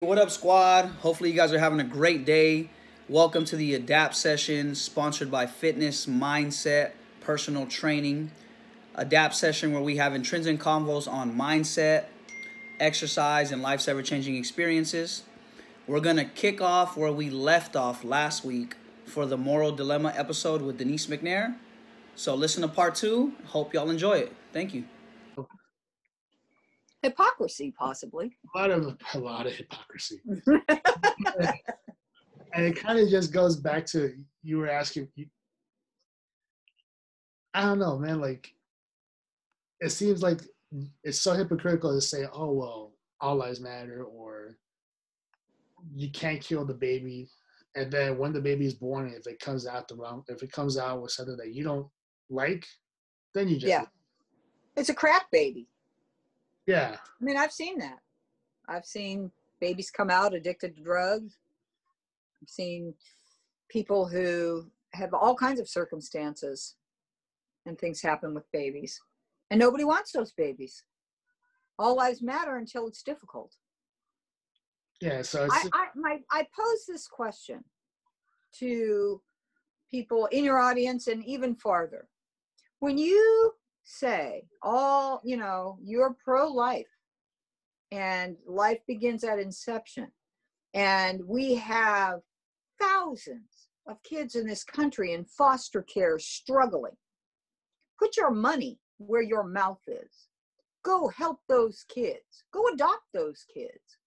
[0.00, 0.84] What up, squad?
[1.00, 2.70] Hopefully, you guys are having a great day.
[3.08, 8.30] Welcome to the Adapt session sponsored by Fitness Mindset Personal Training.
[8.94, 12.04] Adapt session where we have intrinsic convos on mindset,
[12.78, 15.24] exercise, and life's ever changing experiences.
[15.88, 20.14] We're going to kick off where we left off last week for the Moral Dilemma
[20.16, 21.56] episode with Denise McNair.
[22.14, 23.32] So, listen to part two.
[23.46, 24.32] Hope y'all enjoy it.
[24.52, 24.84] Thank you.
[27.02, 28.36] Hypocrisy, possibly.
[28.54, 30.20] A lot of a lot of hypocrisy.
[32.54, 34.12] and it kind of just goes back to
[34.42, 35.26] you were asking you,
[37.54, 38.52] i don't know man like
[39.80, 40.40] it seems like
[41.04, 44.56] it's so hypocritical to say oh well all lives matter or
[45.94, 47.28] you can't kill the baby
[47.74, 50.52] and then when the baby is born if it comes out the wrong if it
[50.52, 51.86] comes out with something that you don't
[52.30, 52.66] like
[53.34, 53.84] then you just yeah
[54.76, 55.68] it's a crap baby
[56.68, 57.98] yeah i mean i've seen that
[58.68, 61.38] i've seen babies come out addicted to drugs
[62.42, 62.94] I've seen
[63.68, 66.76] people who have all kinds of circumstances
[67.66, 69.00] and things happen with babies.
[69.50, 70.84] And nobody wants those babies.
[71.78, 73.54] All lives matter until it's difficult.
[75.00, 77.62] Yeah, so I, I, my, I pose this question
[78.58, 79.20] to
[79.90, 82.08] people in your audience and even farther.
[82.80, 83.52] When you
[83.88, 86.86] say all, you know, you're pro life
[87.90, 90.08] and life begins at inception,
[90.74, 92.20] and we have
[92.78, 96.96] thousands of kids in this country in foster care struggling.
[97.98, 100.28] Put your money where your mouth is.
[100.84, 102.44] Go help those kids.
[102.52, 103.98] Go adopt those kids.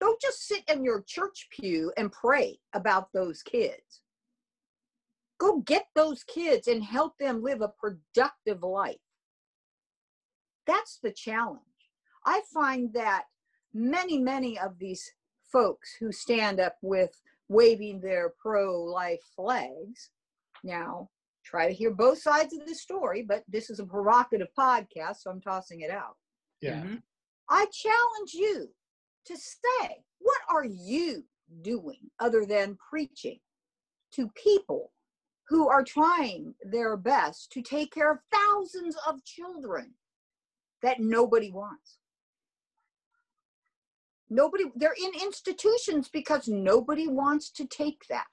[0.00, 4.02] Don't just sit in your church pew and pray about those kids.
[5.38, 8.96] Go get those kids and help them live a productive life.
[10.66, 11.60] That's the challenge.
[12.24, 13.24] I find that
[13.74, 15.12] many, many of these
[15.50, 20.10] folks who stand up with waving their pro life flags.
[20.64, 21.10] Now,
[21.44, 25.30] try to hear both sides of the story, but this is a provocative podcast, so
[25.30, 26.16] I'm tossing it out.
[26.60, 26.82] Yeah.
[26.82, 26.96] Mm-hmm.
[27.48, 28.68] I challenge you
[29.26, 31.24] to say, what are you
[31.62, 33.40] doing other than preaching
[34.12, 34.92] to people
[35.48, 39.92] who are trying their best to take care of thousands of children
[40.82, 41.98] that nobody wants?
[44.30, 48.26] Nobody, they're in institutions because nobody wants to take that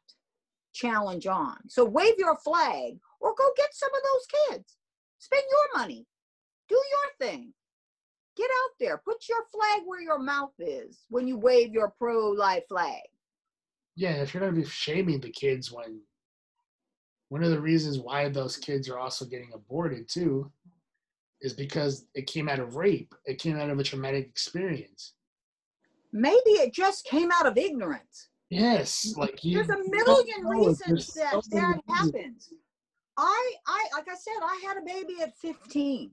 [0.74, 1.58] challenge on.
[1.68, 4.78] So wave your flag or go get some of those kids.
[5.20, 6.06] Spend your money.
[6.70, 7.54] Do your thing.
[8.38, 9.02] Get out there.
[9.04, 13.02] Put your flag where your mouth is when you wave your pro life flag.
[13.96, 16.00] Yeah, if you're going to be shaming the kids when
[17.28, 20.50] one of the reasons why those kids are also getting aborted too
[21.42, 23.14] is because it came out of rape.
[23.26, 25.14] It came out of a traumatic experience
[26.12, 28.30] maybe it just came out of ignorance.
[28.50, 32.52] Yes, like you, there's a million reasons that so that happens.
[33.16, 36.12] I, I, like I said, I had a baby at 15.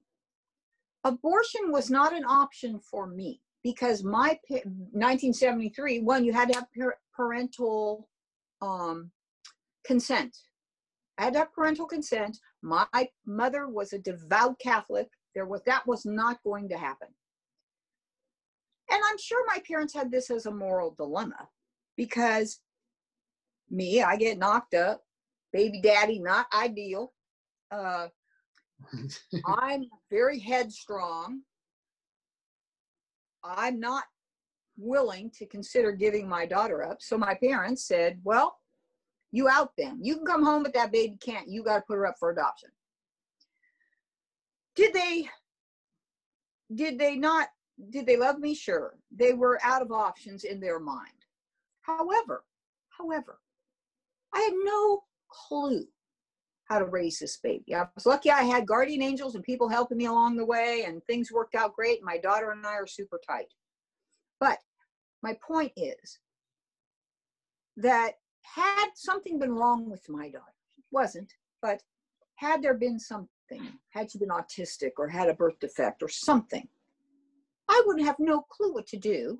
[1.04, 6.66] Abortion was not an option for me because my 1973 one you had to have
[7.14, 8.08] parental
[8.60, 9.10] um,
[9.86, 10.36] consent.
[11.16, 12.36] I had to have parental consent.
[12.60, 12.86] My
[13.24, 15.08] mother was a devout Catholic.
[15.36, 17.08] There was that was not going to happen.
[18.90, 21.46] And I'm sure my parents had this as a moral dilemma
[21.94, 22.60] because
[23.70, 25.02] me, I get knocked up,
[25.52, 27.12] baby daddy, not ideal.
[27.70, 28.08] Uh,
[29.46, 31.42] I'm very headstrong.
[33.44, 34.04] I'm not
[34.78, 37.02] willing to consider giving my daughter up.
[37.02, 38.56] So my parents said, Well,
[39.32, 39.98] you out then.
[40.00, 41.46] You can come home, but that baby can't.
[41.46, 42.70] You got to put her up for adoption.
[44.76, 45.28] Did they
[46.74, 47.48] did they not
[47.90, 48.54] did they love me?
[48.54, 48.96] Sure.
[49.10, 51.10] They were out of options in their mind.
[51.82, 52.44] However,
[52.98, 53.40] however,
[54.32, 55.86] I had no clue
[56.66, 57.74] how to raise this baby.
[57.74, 61.04] I was lucky I had guardian angels and people helping me along the way, and
[61.04, 62.02] things worked out great.
[62.02, 63.52] My daughter and I are super tight.
[64.40, 64.58] But
[65.22, 66.18] my point is
[67.76, 71.82] that had something been wrong with my daughter, it wasn't, but
[72.36, 72.98] had there been
[73.90, 76.68] had she been autistic or had a birth defect or something,
[77.68, 79.38] I would have no clue what to do.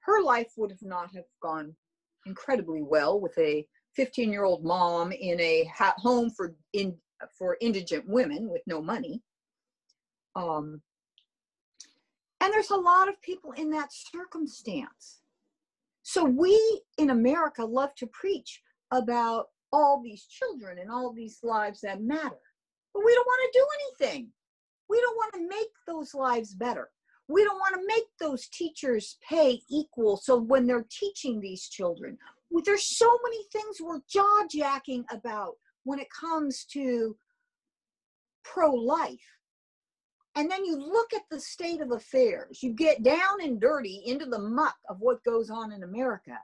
[0.00, 1.74] Her life would have not have gone
[2.26, 3.66] incredibly well with a
[3.96, 6.96] 15 year old mom in a home for in
[7.36, 9.22] for indigent women with no money.
[10.34, 10.80] Um,
[12.40, 15.20] and there's a lot of people in that circumstance.
[16.02, 21.80] So we in America love to preach about all these children and all these lives
[21.82, 22.40] that matter.
[22.94, 23.66] But we don't want to do
[24.06, 24.28] anything.
[24.88, 26.90] We don't want to make those lives better.
[27.28, 32.18] We don't want to make those teachers pay equal so when they're teaching these children
[32.64, 35.54] there's so many things we're jaw jacking about
[35.84, 37.16] when it comes to
[38.44, 39.18] pro life
[40.36, 42.62] and then you look at the state of affairs.
[42.62, 46.38] You get down and dirty into the muck of what goes on in america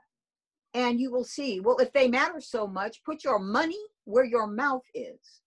[0.73, 4.47] and you will see well if they matter so much put your money where your
[4.47, 5.41] mouth is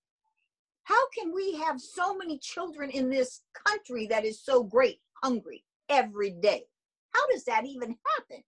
[0.85, 5.65] how can we have so many children in this country that is so great hungry
[5.88, 6.65] every day.
[7.12, 8.43] How does that even happen?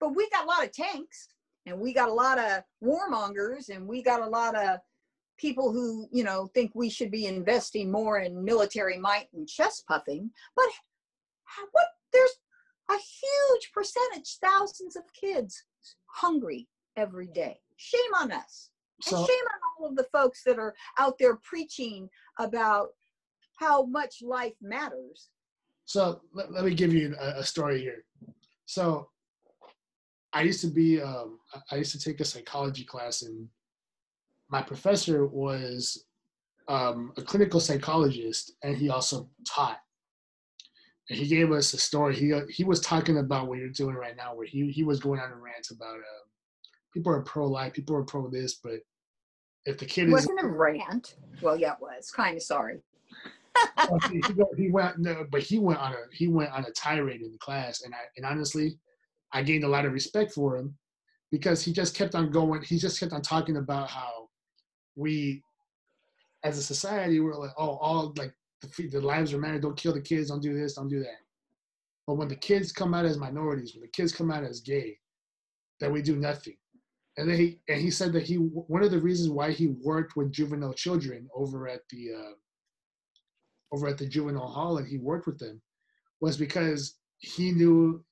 [0.00, 1.28] But we got a lot of tanks
[1.66, 4.78] and we got a lot of warmongers and we got a lot of
[5.36, 9.84] people who, you know, think we should be investing more in military might and chest
[9.86, 10.30] puffing.
[10.56, 10.66] But
[11.72, 12.30] what there's
[12.90, 15.64] a huge percentage, thousands of kids
[16.06, 17.58] hungry every day.
[17.76, 18.70] Shame on us.
[19.00, 22.08] So, and shame on all of the folks that are out there preaching
[22.38, 22.88] about
[23.56, 25.28] how much life matters.
[25.84, 28.04] So let, let me give you a, a, story here.
[28.66, 29.08] So
[30.32, 31.38] I used to be, um,
[31.70, 33.48] I used to take a psychology class, and
[34.50, 36.04] my professor was
[36.68, 39.78] um, a clinical psychologist, and he also taught.
[41.08, 42.14] And he gave us a story.
[42.14, 45.20] He he was talking about what you're doing right now, where he he was going
[45.20, 46.27] on a rant about uh,
[46.98, 48.80] people are pro life, people are pro this, but
[49.66, 51.16] if the kid it wasn't a rant.
[51.42, 52.10] Well, yeah, it was.
[52.10, 52.80] Kind of sorry
[53.78, 54.22] oh, he,
[54.56, 57.38] he, went, no, but he went on a he went on a tirade in the
[57.38, 58.78] class, and I and honestly,
[59.32, 60.76] I gained a lot of respect for him
[61.30, 62.62] because he just kept on going.
[62.62, 64.28] He just kept on talking about how
[64.96, 65.42] we,
[66.44, 69.58] as a society, we're like, oh, all like the, the lives are matter.
[69.58, 70.28] Don't kill the kids.
[70.28, 70.74] Don't do this.
[70.74, 71.20] Don't do that.
[72.06, 74.98] But when the kids come out as minorities, when the kids come out as gay,
[75.80, 76.56] that we do nothing.
[77.18, 80.14] And then he and he said that he one of the reasons why he worked
[80.14, 82.32] with juvenile children over at the uh,
[83.74, 85.60] over at the juvenile hall and he worked with them
[86.20, 88.04] was because he knew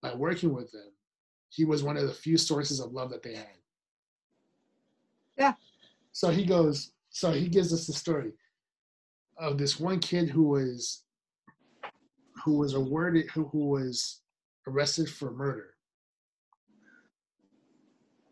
[0.00, 0.90] by working with them,
[1.50, 3.46] he was one of the few sources of love that they had.
[5.36, 5.52] Yeah.
[6.12, 8.32] So he goes, so he gives us the story
[9.36, 11.02] of this one kid who was
[12.44, 14.22] who was awarded who, who was
[14.66, 15.74] arrested for murder.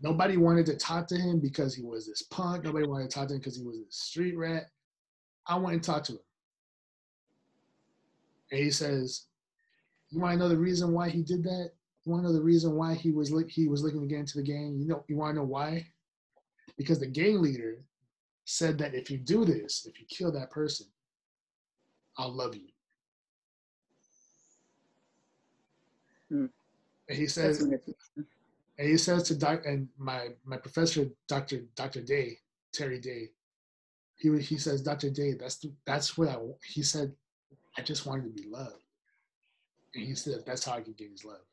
[0.00, 2.64] Nobody wanted to talk to him because he was this punk.
[2.64, 4.70] Nobody wanted to talk to him because he was a street rat.
[5.46, 6.18] I went and talked to him.
[8.50, 9.26] And he says,
[10.10, 11.72] "You want to know the reason why he did that?
[12.04, 14.38] You want to know the reason why he was he was looking to get into
[14.38, 14.78] the gang?
[14.78, 15.86] You know, you want to know why?
[16.76, 17.78] Because the gang leader
[18.44, 20.86] said that if you do this, if you kill that person,
[22.18, 22.68] I'll love you."
[26.28, 26.46] Hmm.
[27.08, 27.64] And he says,
[28.78, 32.38] and he says to doc, and my my professor, Doctor Doctor Day,
[32.72, 33.30] Terry Day,
[34.16, 36.36] he he says, Doctor Day, that's the, that's what I.
[36.64, 37.12] He said
[37.78, 38.82] I just wanted to be loved.
[39.94, 41.44] And he said that's how I could get his love.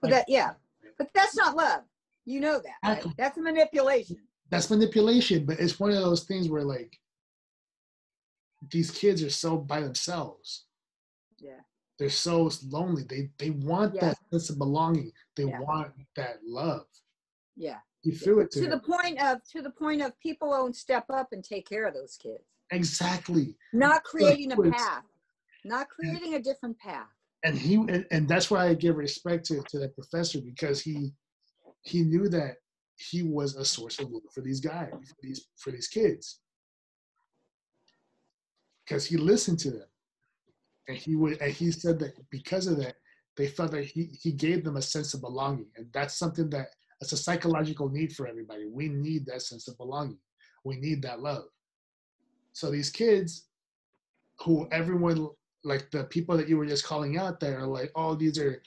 [0.00, 0.52] But like, that yeah.
[0.98, 1.82] But that's not love.
[2.24, 2.88] You know that.
[3.04, 3.04] Right?
[3.16, 4.18] That's manipulation.
[4.50, 6.98] That's manipulation, but it's one of those things where like
[8.70, 10.64] these kids are so by themselves.
[11.38, 11.60] Yeah.
[12.00, 13.02] They're so lonely.
[13.02, 14.00] They they want yeah.
[14.00, 15.12] that sense of belonging.
[15.36, 15.60] They yeah.
[15.60, 16.86] want that love.
[17.56, 17.76] Yeah.
[18.02, 21.04] You feel it to, to the point of to the point of people won't step
[21.12, 22.42] up and take care of those kids.
[22.70, 23.54] Exactly.
[23.74, 25.04] Not creating a path.
[25.62, 27.06] Not creating a different path.
[27.44, 31.12] And he and, and that's why I give respect to, to that professor because he
[31.82, 32.56] he knew that
[32.96, 36.40] he was a source of love for these guys, for these for these kids.
[38.86, 39.89] Because he listened to them.
[40.90, 42.96] And he would and he said that because of that,
[43.36, 45.66] they felt that he, he gave them a sense of belonging.
[45.76, 46.70] And that's something that
[47.00, 48.66] it's a psychological need for everybody.
[48.66, 50.18] We need that sense of belonging.
[50.64, 51.44] We need that love.
[52.52, 53.46] So these kids
[54.40, 55.28] who everyone
[55.62, 58.60] like the people that you were just calling out there are like, oh, these are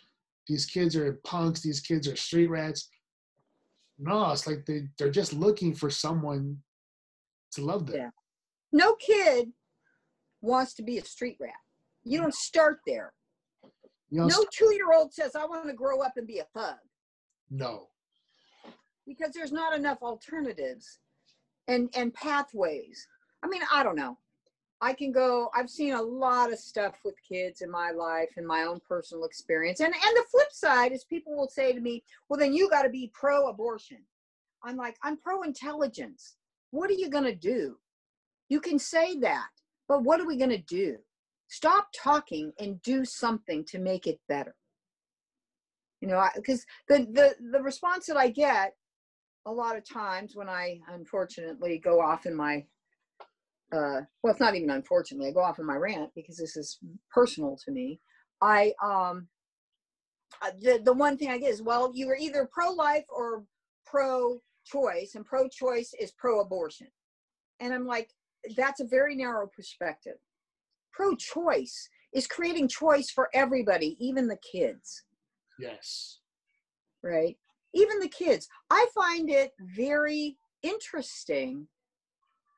[0.47, 2.89] these kids are punks, these kids are street rats.
[3.99, 6.57] No, it's like they, they're just looking for someone
[7.51, 7.97] to love them.
[7.97, 8.09] Yeah.
[8.71, 9.51] No kid
[10.41, 11.53] wants to be a street rat.
[12.03, 13.13] You don't start there.
[14.11, 16.75] No two year old says, I want to grow up and be a thug.
[17.49, 17.87] No.
[19.07, 20.99] Because there's not enough alternatives
[21.67, 23.07] and, and pathways.
[23.41, 24.17] I mean, I don't know.
[24.81, 28.45] I can go, I've seen a lot of stuff with kids in my life and
[28.45, 29.79] my own personal experience.
[29.79, 32.83] And and the flip side is people will say to me, well, then you got
[32.83, 33.99] to be pro abortion.
[34.63, 36.35] I'm like, I'm pro intelligence.
[36.71, 37.77] What are you going to do?
[38.49, 39.47] You can say that,
[39.87, 40.97] but what are we going to do?
[41.53, 44.55] Stop talking and do something to make it better.
[46.01, 48.73] You know, because the, the, the response that I get
[49.45, 52.65] a lot of times when I unfortunately go off in my
[53.71, 55.27] uh, well, it's not even unfortunately.
[55.27, 56.79] I go off in my rant because this is
[57.11, 57.99] personal to me.
[58.41, 59.27] I um,
[60.41, 63.43] uh, the the one thing I get is well, you are either pro life or
[63.85, 66.87] pro choice, and pro choice is pro abortion,
[67.59, 68.09] and I'm like,
[68.57, 70.17] that's a very narrow perspective.
[70.93, 75.03] Pro choice is creating choice for everybody, even the kids.
[75.59, 76.19] Yes.
[77.03, 77.37] Right.
[77.73, 78.47] Even the kids.
[78.69, 81.67] I find it very interesting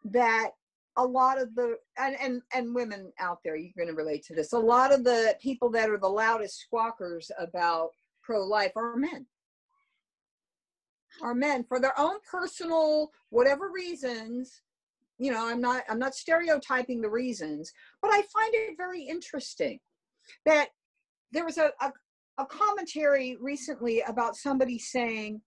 [0.03, 0.51] that
[0.97, 4.33] a lot of the and and, and women out there you're going to relate to
[4.33, 7.89] this a lot of the people that are the loudest squawkers about
[8.23, 9.25] pro-life are men
[11.21, 14.61] are men for their own personal whatever reasons
[15.17, 19.79] you know i'm not i'm not stereotyping the reasons but i find it very interesting
[20.45, 20.69] that
[21.31, 21.91] there was a, a,
[22.37, 25.41] a commentary recently about somebody saying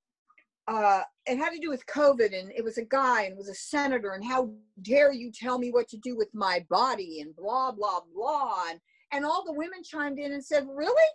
[0.69, 3.55] uh, it had to do with COVID, and it was a guy and was a
[3.55, 4.51] senator, and how
[4.83, 8.79] dare you tell me what to do with my body, and blah blah blah, and
[9.11, 11.11] and all the women chimed in and said, "Really?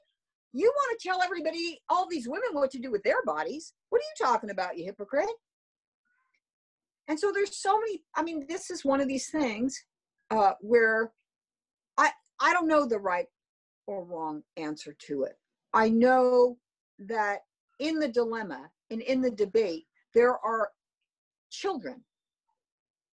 [0.53, 3.74] You want to tell everybody, all these women, what to do with their bodies?
[3.89, 5.29] What are you talking about, you hypocrite?"
[7.07, 8.03] And so there's so many.
[8.15, 9.83] I mean, this is one of these things
[10.31, 11.12] uh, where
[11.98, 13.27] I I don't know the right
[13.88, 15.38] or wrong answer to it.
[15.74, 16.57] I know
[17.00, 17.39] that
[17.79, 20.72] in the dilemma and in the debate, there are
[21.50, 22.01] children.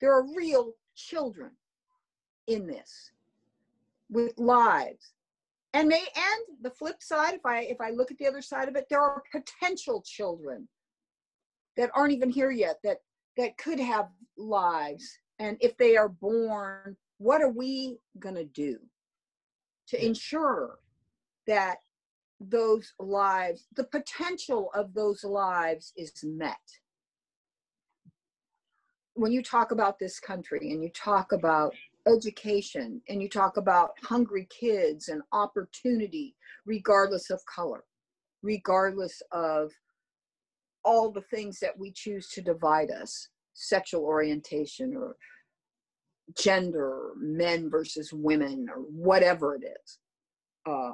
[0.00, 1.50] There are real children
[2.46, 3.10] in this
[4.10, 5.12] with lives.
[5.72, 8.68] And may and the flip side, if I if I look at the other side
[8.68, 10.68] of it, there are potential children
[11.76, 12.98] that aren't even here yet that
[13.36, 15.18] that could have lives.
[15.38, 18.78] And if they are born, what are we gonna do
[19.88, 20.78] to ensure
[21.46, 21.78] that
[22.40, 26.56] those lives, the potential of those lives is met.
[29.14, 31.74] When you talk about this country and you talk about
[32.06, 36.34] education and you talk about hungry kids and opportunity,
[36.64, 37.84] regardless of color,
[38.42, 39.72] regardless of
[40.84, 45.16] all the things that we choose to divide us sexual orientation or
[46.38, 49.98] gender, men versus women, or whatever it is.
[50.66, 50.92] Uh,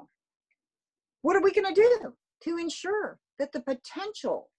[1.22, 2.14] what are we going to do
[2.44, 4.50] to ensure that the potential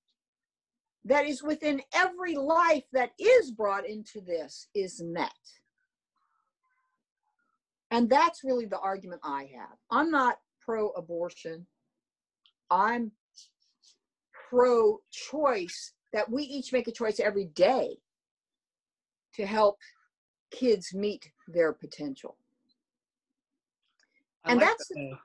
[1.05, 5.31] that is within every life that is brought into this is met?
[7.91, 9.77] And that's really the argument I have.
[9.89, 11.65] I'm not pro abortion,
[12.69, 13.11] I'm
[14.49, 17.97] pro choice that we each make a choice every day
[19.35, 19.77] to help
[20.51, 22.37] kids meet their potential.
[24.43, 25.17] I and like that's that.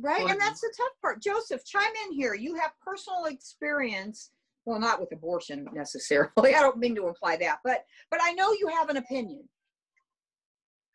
[0.00, 0.30] Right.
[0.30, 1.20] And that's the tough part.
[1.20, 2.34] Joseph, chime in here.
[2.34, 4.30] You have personal experience.
[4.64, 6.30] Well, not with abortion necessarily.
[6.54, 9.48] I don't mean to imply that, but but I know you have an opinion.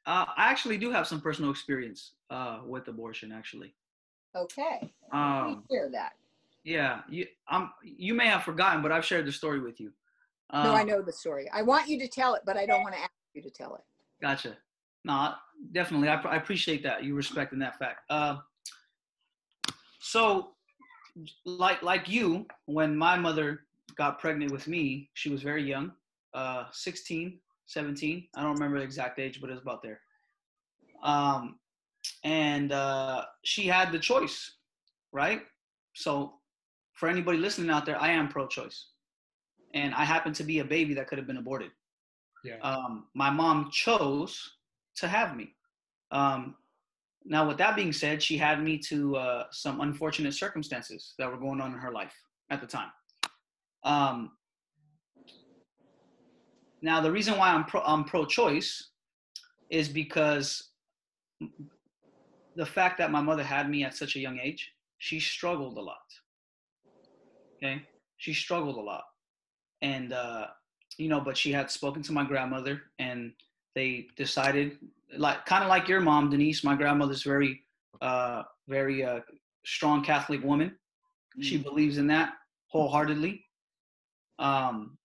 [0.05, 3.31] Uh, I actually do have some personal experience uh, with abortion.
[3.31, 3.73] Actually,
[4.35, 4.91] Okay.
[5.11, 6.13] Um, share that.
[6.63, 9.91] Yeah, you, I'm, you may have forgotten, but I've shared the story with you.
[10.49, 11.49] Uh, No, I know the story.
[11.53, 13.75] I want you to tell it, but I don't want to ask you to tell
[13.75, 13.81] it.
[14.21, 14.55] Gotcha.
[15.03, 15.33] No,
[15.73, 16.07] definitely.
[16.07, 17.03] I, I appreciate that.
[17.03, 18.01] You respecting that fact.
[18.09, 18.37] Uh,
[19.99, 20.51] so,
[21.45, 23.61] like like you, when my mother
[23.95, 25.91] got pregnant with me, she was very young,
[26.33, 28.27] uh, 16, 17.
[28.35, 29.99] I don't remember the exact age, but it was about there.
[31.03, 31.59] Um,
[32.23, 34.55] and uh, she had the choice,
[35.11, 35.41] right?
[35.95, 36.35] So,
[36.93, 38.87] for anybody listening out there, I am pro-choice,
[39.73, 41.71] and I happen to be a baby that could have been aborted
[42.43, 42.57] Yeah.
[42.61, 44.57] um, my mom chose
[44.95, 45.55] to have me.
[46.11, 46.55] Um,
[47.25, 51.37] now, with that being said, she had me to uh, some unfortunate circumstances that were
[51.37, 52.13] going on in her life
[52.49, 52.91] at the time.
[53.83, 54.31] Um,
[56.81, 58.89] now, the reason why I'm pro, I'm pro-choice
[59.69, 60.71] is because
[62.55, 65.81] the fact that my mother had me at such a young age, she struggled a
[65.81, 66.05] lot.
[67.63, 67.81] Okay,
[68.17, 69.05] she struggled a lot,
[69.81, 70.47] and uh,
[70.97, 73.31] you know, but she had spoken to my grandmother, and
[73.73, 74.77] they decided,
[75.17, 76.63] like kind of like your mom, Denise.
[76.63, 77.61] My grandmother's very,
[78.01, 79.21] uh, very uh,
[79.65, 80.75] strong Catholic woman.
[81.39, 82.33] She believes in that
[82.67, 83.45] wholeheartedly.
[84.39, 84.97] Um,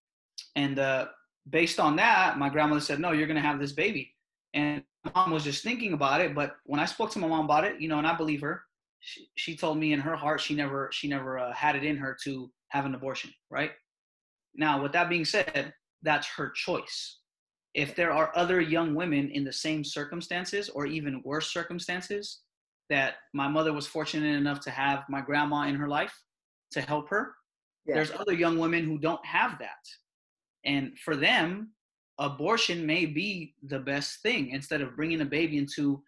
[0.56, 1.06] and uh,
[1.48, 4.14] based on that, my grandmother said, "No, you're gonna have this baby."
[4.52, 4.82] And
[5.14, 7.80] mom was just thinking about it, but when I spoke to my mom about it,
[7.80, 8.64] you know, and I believe her,
[9.00, 11.96] she, she told me in her heart she never she never uh, had it in
[11.96, 13.72] her to have an abortion, right?
[14.54, 17.18] Now, with that being said, that's her choice.
[17.74, 22.40] If there are other young women in the same circumstances or even worse circumstances
[22.90, 26.12] that my mother was fortunate enough to have my grandma in her life
[26.72, 27.34] to help her,
[27.86, 27.94] Yeah.
[27.96, 29.84] there's other young women who don't have that.
[30.64, 31.72] And for them,
[32.18, 36.02] abortion may be the best thing instead of bringing a baby into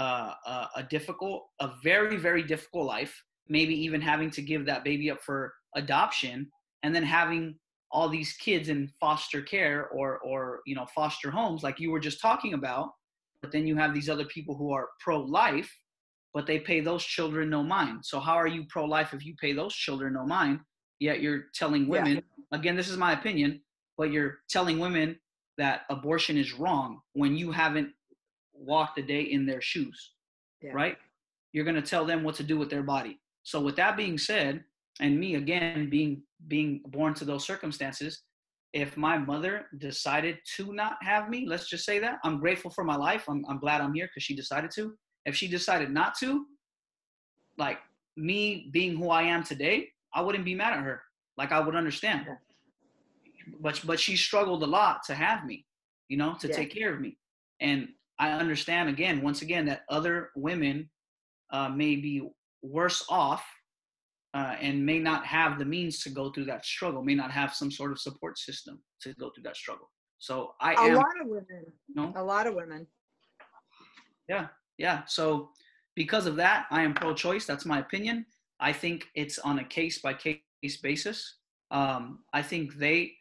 [0.00, 3.14] uh, a, a difficult, a very, very difficult life,
[3.48, 6.50] maybe even having to give that baby up for adoption
[6.82, 7.54] and then having
[7.92, 12.00] all these kids in foster care or or you know foster homes like you were
[12.00, 12.90] just talking about
[13.42, 15.70] but then you have these other people who are pro-life
[16.32, 19.52] but they pay those children no mind so how are you pro-life if you pay
[19.52, 20.60] those children no mind
[21.00, 22.58] yet you're telling women yeah.
[22.58, 23.60] again this is my opinion
[23.98, 25.18] but you're telling women
[25.58, 27.90] that abortion is wrong when you haven't
[28.60, 30.12] walked the day in their shoes
[30.62, 30.72] yeah.
[30.72, 30.96] right?
[31.52, 33.18] You're going to tell them what to do with their body.
[33.42, 34.62] So with that being said
[35.00, 38.22] and me again being being born to those circumstances
[38.72, 42.84] if my mother decided to not have me let's just say that i'm grateful for
[42.84, 43.24] my life.
[43.28, 44.94] I'm, I'm glad i'm here because she decided to.
[45.24, 46.44] If she decided not to
[47.56, 47.78] like
[48.16, 51.02] me being who i am today i wouldn't be mad at her.
[51.38, 52.26] Like i would understand.
[53.60, 55.64] But but she struggled a lot to have me
[56.08, 56.56] you know to yeah.
[56.56, 57.16] take care of me.
[57.60, 57.88] And
[58.20, 60.88] i understand again once again that other women
[61.52, 62.22] uh, may be
[62.62, 63.44] worse off
[64.34, 67.54] uh, and may not have the means to go through that struggle, may not have
[67.54, 69.90] some sort of support system to go through that struggle.
[70.18, 72.86] So I a am, lot of women, no, a lot of women.
[74.28, 74.48] Yeah,
[74.78, 75.02] yeah.
[75.06, 75.50] So
[75.96, 77.46] because of that, I am pro-choice.
[77.46, 78.26] That's my opinion.
[78.60, 80.40] I think it's on a case by case
[80.82, 81.38] basis.
[81.70, 83.12] Um, I think they,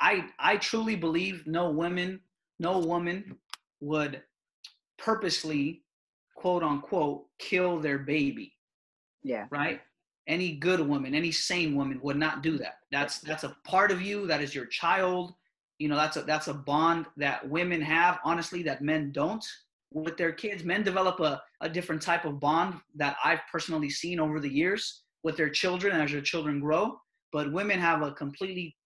[0.00, 2.20] I, I truly believe no women,
[2.58, 3.36] no woman
[3.80, 4.22] would
[5.02, 5.82] purposely,
[6.36, 8.52] quote unquote, kill their baby.
[9.22, 9.46] Yeah.
[9.50, 9.80] Right
[10.30, 12.74] any good woman, any sane woman would not do that.
[12.92, 14.26] That's that's a part of you.
[14.26, 15.34] That is your child.
[15.78, 19.44] You know, that's a that's a bond that women have, honestly, that men don't
[19.92, 20.62] with their kids.
[20.62, 25.02] Men develop a, a different type of bond that I've personally seen over the years
[25.24, 26.96] with their children as their children grow.
[27.32, 28.76] But women have a completely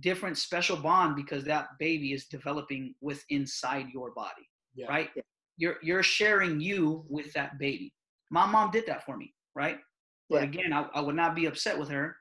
[0.00, 4.48] different special bond because that baby is developing with inside your body.
[4.74, 4.88] Yeah.
[4.88, 5.10] Right?
[5.60, 7.92] You're you're sharing you with that baby.
[8.30, 9.78] My mom did that for me, right?
[10.30, 12.16] But again, I, I would not be upset with her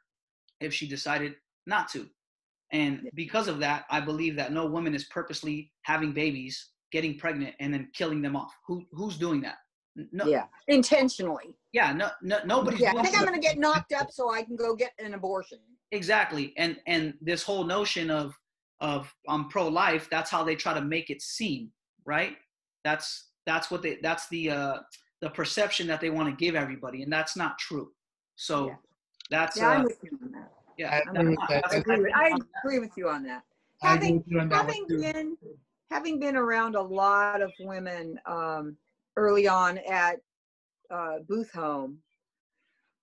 [0.60, 1.36] if she decided
[1.66, 2.10] not to.
[2.74, 7.56] And because of that, I believe that no woman is purposely having babies, getting pregnant,
[7.62, 8.52] and then killing them off.
[8.68, 9.56] Who who's doing that?
[10.12, 10.26] No.
[10.26, 11.56] Yeah, intentionally.
[11.72, 12.82] Yeah, no, no nobody's.
[12.82, 15.14] Yeah, I think I'm going to get knocked up so I can go get an
[15.14, 15.60] abortion.
[15.94, 18.38] Exactly, and and this whole notion of
[18.82, 21.72] of I'm um pro-life, that's how they try to make it seem,
[22.06, 22.36] right?
[22.84, 24.78] That's that's what they that's the uh
[25.22, 27.92] the perception that they want to give everybody, and that's not true.
[28.36, 28.76] So yeah.
[29.32, 30.52] that's yeah, uh, I'm with you on that.
[30.78, 33.42] Yeah, I agree, with, I agree, with, I agree with you on that.
[33.82, 35.36] Having having been
[35.90, 38.78] having been around a lot of women um,
[39.18, 40.18] early on at
[40.92, 41.98] uh, Booth Home,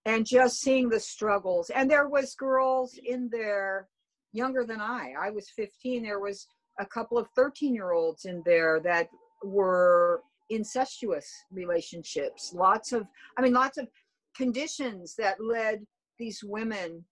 [0.04, 3.88] and just seeing the struggles, and there was girls in there
[4.32, 5.12] younger than I.
[5.20, 6.02] I was 15.
[6.02, 6.46] There was
[6.78, 9.08] a couple of 13 year olds in there that
[9.42, 13.06] were incestuous relationships lots of
[13.36, 13.88] i mean lots of
[14.36, 15.84] conditions that led
[16.18, 17.04] these women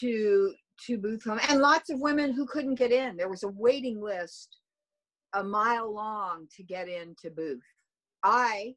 [0.00, 0.52] to
[0.86, 3.16] to Booth Home, and lots of women who couldn't get in.
[3.16, 4.56] There was a waiting list
[5.34, 7.62] a mile long to get into Booth.
[8.22, 8.74] I,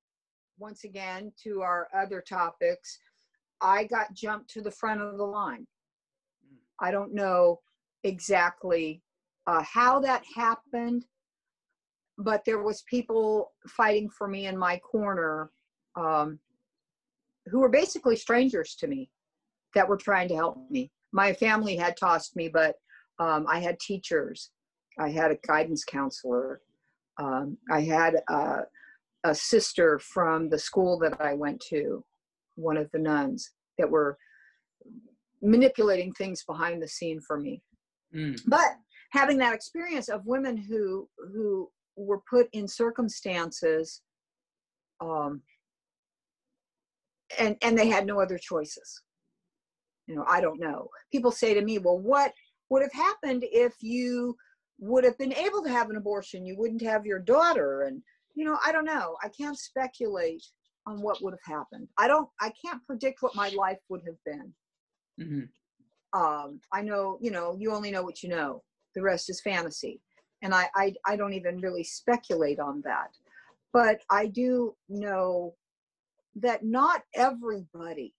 [0.60, 3.00] once again, to our other topics,
[3.62, 5.66] I got jumped to the front of the line.
[6.80, 7.60] I don't know
[8.04, 9.02] exactly
[9.48, 11.06] uh, how that happened,
[12.24, 15.52] but there was people fighting for me in my corner
[15.96, 16.40] um,
[17.48, 19.10] who were basically strangers to me
[19.76, 20.92] that were trying to help me.
[21.12, 22.76] My family had tossed me, but
[23.20, 24.52] um, I had teachers,
[25.00, 26.62] I had a guidance counselor,
[27.18, 28.62] um, I had a,
[29.24, 32.04] a sister from the school that I went to,
[32.56, 34.18] one of the nuns, that were
[35.42, 37.62] manipulating things behind the scene for me.
[38.16, 38.40] Mm.
[38.48, 38.78] But
[39.12, 44.02] having that experience of women who who were put in circumstances
[45.02, 45.42] um,
[47.40, 49.02] and and they had no other choices.
[50.08, 50.90] You know i don't know.
[51.12, 52.34] People say to me well what
[52.70, 54.36] would have happened if you
[54.80, 56.46] would have been able to have an abortion?
[56.46, 57.84] You wouldn't have your daughter.
[57.84, 58.02] And
[58.36, 59.16] you know i don't know.
[59.24, 60.44] I can't speculate
[60.86, 61.88] on what would have happened.
[61.98, 64.54] I don't i can't predict what my life would have been.
[65.22, 66.20] Mm-hmm.
[66.20, 68.64] um, i know you know you only know what you know.
[68.96, 70.02] The rest is fantasy
[70.44, 73.18] and I, I i don't even really speculate on that
[73.72, 75.56] but i do know
[76.36, 78.14] that not everybody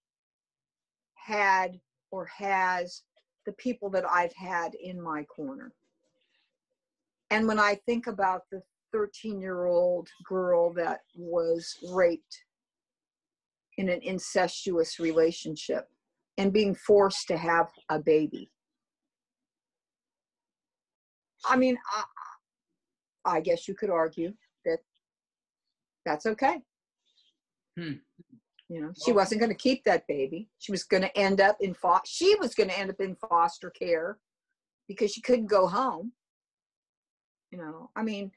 [1.14, 1.78] had
[2.10, 3.02] or has
[3.46, 5.72] the people that I've had in my corner.
[7.30, 12.44] And when I think about the 13 year old girl that was raped
[13.78, 15.88] in an incestuous relationship
[16.38, 18.50] and being forced to have a baby.
[21.44, 21.76] I mean,
[23.24, 24.32] I guess you could argue
[24.64, 24.78] that
[26.04, 26.60] that's okay.
[27.78, 27.94] Hmm.
[28.68, 30.48] You know, she wasn't going to keep that baby.
[30.58, 33.14] She was going to end up in fo- she was going to end up in
[33.16, 34.18] foster care
[34.88, 36.12] because she couldn't go home.
[37.50, 38.32] You know, I mean,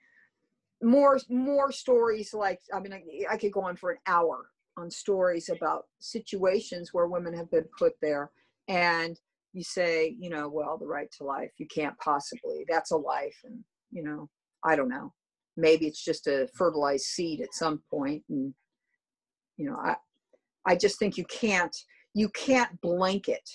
[0.83, 4.91] more more stories like I mean, I, I could go on for an hour on
[4.91, 8.29] stories about situations where women have been put there,
[8.67, 9.19] and
[9.53, 12.65] you say, you know, well, the right to life, you can't possibly.
[12.69, 14.29] That's a life, and you know,
[14.67, 15.13] I don't know.
[15.55, 18.53] Maybe it's just a fertilized seed at some point, and
[19.57, 19.95] you know, I
[20.65, 21.75] I just think you can't
[22.13, 23.47] you can't blanket.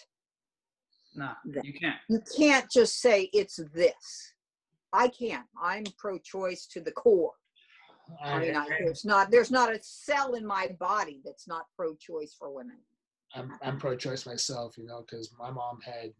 [1.14, 1.64] Nah, that.
[1.64, 1.96] you can't.
[2.09, 4.33] You can't just say it's this.
[4.92, 5.46] I can't.
[5.62, 7.33] I'm pro-choice to the core.
[8.22, 12.35] I mean, I, there's not there's not a cell in my body that's not pro-choice
[12.38, 12.79] for women.
[13.35, 16.12] I'm I'm pro-choice myself, you know, because my mom had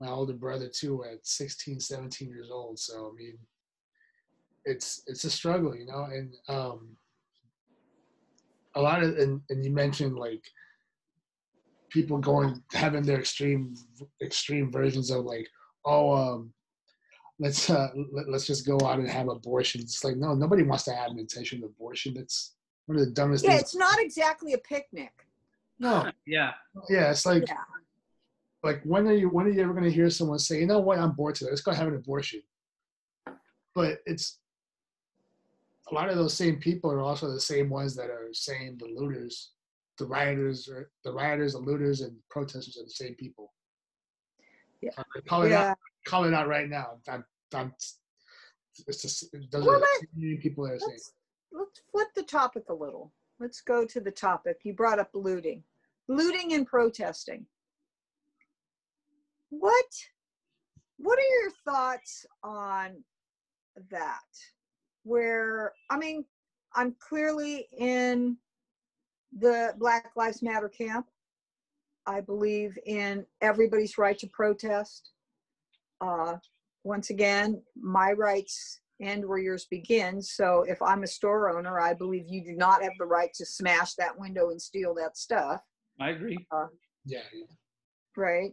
[0.00, 2.78] my older brother too at 16, 17 years old.
[2.78, 3.38] So I mean,
[4.64, 6.96] it's it's a struggle, you know, and um,
[8.74, 10.44] a lot of and, and you mentioned like
[11.90, 13.74] people going having their extreme
[14.22, 15.48] extreme versions of like,
[15.84, 16.52] oh, um,
[17.38, 19.84] let's uh, let, let's just go out and have abortions.
[19.84, 22.14] It's like no, nobody wants to have an intention of abortion.
[22.14, 22.54] That's
[22.86, 23.62] one of the dumbest Yeah, things.
[23.62, 25.26] it's not exactly a picnic.
[25.78, 26.52] No, Yeah.
[26.88, 27.56] yeah, it's like Yeah.
[28.62, 30.80] like when are you when are you ever going to hear someone say you know
[30.80, 32.42] what i'm bored today let's go have an abortion
[33.74, 34.38] but it's
[35.90, 38.86] a lot of those same people are also the same ones that are saying the
[38.86, 39.52] looters
[39.98, 43.52] the rioters or the rioters the looters and protesters are the same people
[44.80, 44.90] Yeah.
[44.98, 45.70] Uh, I'm calling Yeah.
[45.70, 47.24] out calling out right now I'm,
[47.54, 47.72] I'm,
[48.86, 50.98] it's just those Well, are the let- same people that are saying
[51.52, 53.12] let's flip the topic a little.
[53.40, 54.58] Let's go to the topic.
[54.64, 55.62] You brought up looting.
[56.08, 57.46] Looting and protesting.
[59.50, 59.86] What
[60.98, 63.02] what are your thoughts on
[63.90, 64.20] that?
[65.08, 66.24] Where I mean,
[66.74, 68.36] I'm clearly in
[69.38, 71.06] the Black Lives Matter camp.
[72.06, 75.12] I believe in everybody's right to protest.
[76.00, 76.36] Uh,
[76.84, 80.20] once again, my rights end where yours begin.
[80.20, 83.46] So if I'm a store owner, I believe you do not have the right to
[83.46, 85.62] smash that window and steal that stuff,
[86.00, 86.46] I agree.
[87.04, 87.20] yeah
[88.18, 88.52] right?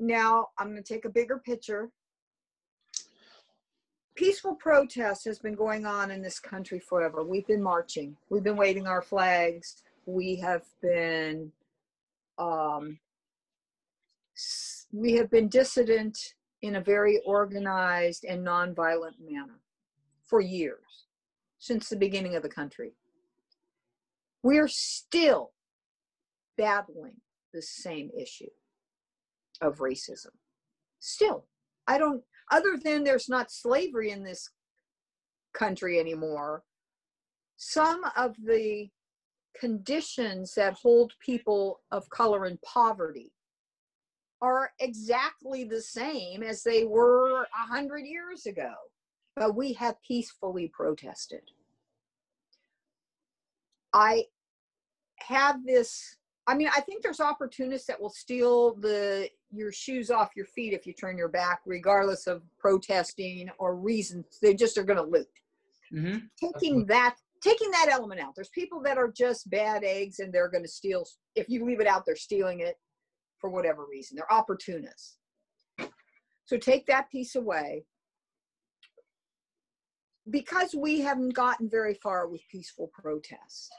[0.00, 1.90] Now, I'm going to take a bigger picture.
[4.14, 7.24] Peaceful protest has been going on in this country forever.
[7.24, 8.16] We've been marching.
[8.30, 9.82] We've been waving our flags.
[10.06, 11.50] We have been
[12.38, 12.98] um,
[14.92, 19.58] we have been dissident in a very organized and nonviolent manner
[20.24, 21.06] for years,
[21.58, 22.92] since the beginning of the country.
[24.42, 25.52] We're still
[26.56, 27.20] battling
[27.52, 28.50] the same issue
[29.60, 30.32] of racism.
[31.00, 31.46] Still,
[31.86, 34.50] I don't, other than there's not slavery in this
[35.52, 36.62] country anymore,
[37.56, 38.88] some of the
[39.58, 43.32] conditions that hold people of color in poverty
[44.42, 48.72] are exactly the same as they were a hundred years ago.
[49.36, 51.42] But we have peacefully protested.
[53.92, 54.24] I
[55.20, 60.30] have this I mean, I think there's opportunists that will steal the your shoes off
[60.36, 64.38] your feet if you turn your back, regardless of protesting or reasons.
[64.40, 65.28] They just are going to loot.
[65.90, 68.34] hmm Taking that, taking that element out.
[68.34, 71.06] There's people that are just bad eggs, and they're going to steal.
[71.34, 72.78] If you leave it out, they're stealing it
[73.38, 74.16] for whatever reason.
[74.16, 75.18] They're opportunists.
[76.46, 77.84] So take that piece away.
[80.30, 83.70] Because we haven't gotten very far with peaceful protest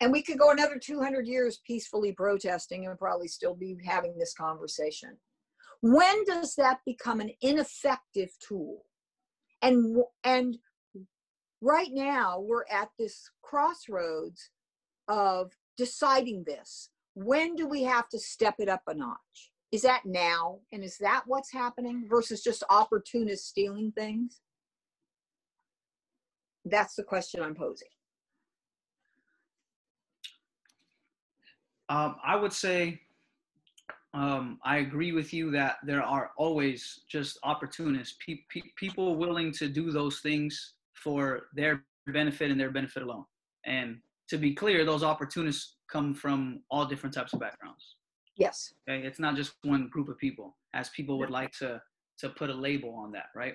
[0.00, 4.34] and we could go another 200 years peacefully protesting and probably still be having this
[4.34, 5.16] conversation.
[5.80, 8.84] When does that become an ineffective tool?
[9.62, 10.58] And and
[11.62, 14.50] right now we're at this crossroads
[15.08, 16.90] of deciding this.
[17.14, 19.52] When do we have to step it up a notch?
[19.72, 20.60] Is that now?
[20.72, 24.40] And is that what's happening versus just opportunists stealing things?
[26.66, 27.88] That's the question i'm posing
[31.88, 33.00] Um, I would say
[34.14, 39.52] um, I agree with you that there are always just opportunists, pe- pe- people willing
[39.52, 43.24] to do those things for their benefit and their benefit alone.
[43.66, 47.96] And to be clear, those opportunists come from all different types of backgrounds.
[48.36, 51.80] yes Okay, it's not just one group of people, as people would like to
[52.18, 53.54] to put a label on that, right?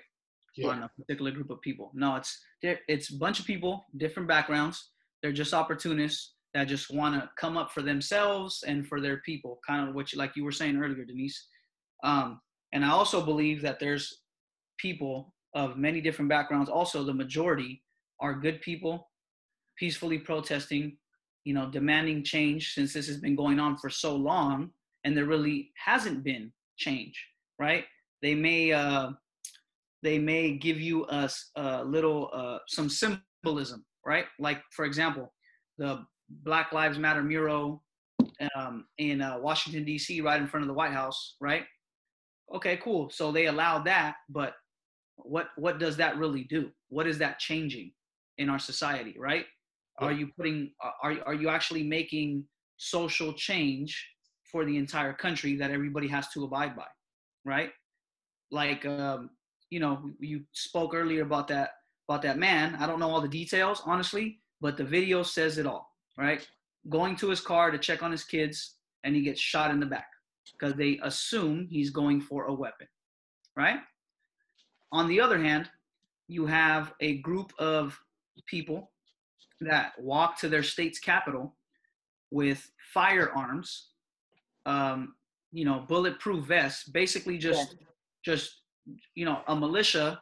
[0.70, 1.92] On a particular group of people.
[1.94, 4.90] No, it's it's a bunch of people, different backgrounds.
[5.22, 9.60] They're just opportunists that just want to come up for themselves and for their people,
[9.66, 11.48] kind of what you like you were saying earlier, Denise.
[12.04, 12.42] Um,
[12.74, 14.22] and I also believe that there's
[14.78, 16.70] people of many different backgrounds.
[16.70, 17.84] Also, the majority
[18.20, 19.10] are good people,
[19.78, 20.98] peacefully protesting,
[21.44, 24.72] you know, demanding change since this has been going on for so long
[25.04, 27.28] and there really hasn't been change,
[27.60, 27.86] right?
[28.22, 29.12] They may uh,
[30.04, 34.26] they may give you a, a little uh, some symbolism, right?
[34.40, 35.34] Like for example,
[35.78, 36.06] the
[36.44, 37.84] Black Lives Matter mural
[38.56, 40.22] um, in uh, Washington D.C.
[40.22, 41.64] right in front of the White House, right?
[42.54, 43.10] Okay, cool.
[43.10, 44.54] So they allowed that, but
[45.18, 46.72] what what does that really do?
[46.90, 47.92] What is that changing
[48.38, 49.46] in our society, right?
[50.00, 50.72] Are you putting
[51.04, 52.46] are are you actually making
[52.78, 54.08] social change
[54.52, 56.88] for the entire country that everybody has to abide by,
[57.46, 57.70] right?
[58.50, 59.30] Like um,
[59.70, 61.72] you know, you spoke earlier about that
[62.10, 62.76] about that man.
[62.80, 66.48] I don't know all the details, honestly, but the video says it all, right?
[66.90, 69.86] Going to his car to check on his kids, and he gets shot in the
[69.86, 70.08] back
[70.52, 72.88] because they assume he's going for a weapon,
[73.56, 73.80] right?
[74.92, 75.70] On the other hand,
[76.28, 78.00] you have a group of
[78.48, 78.92] people
[79.62, 81.56] that walk to their state's capital
[82.32, 83.90] with firearms,
[84.66, 85.16] um,
[85.52, 87.88] you know, bulletproof vests, basically just yeah.
[88.24, 88.62] just
[89.16, 90.22] you know, a militia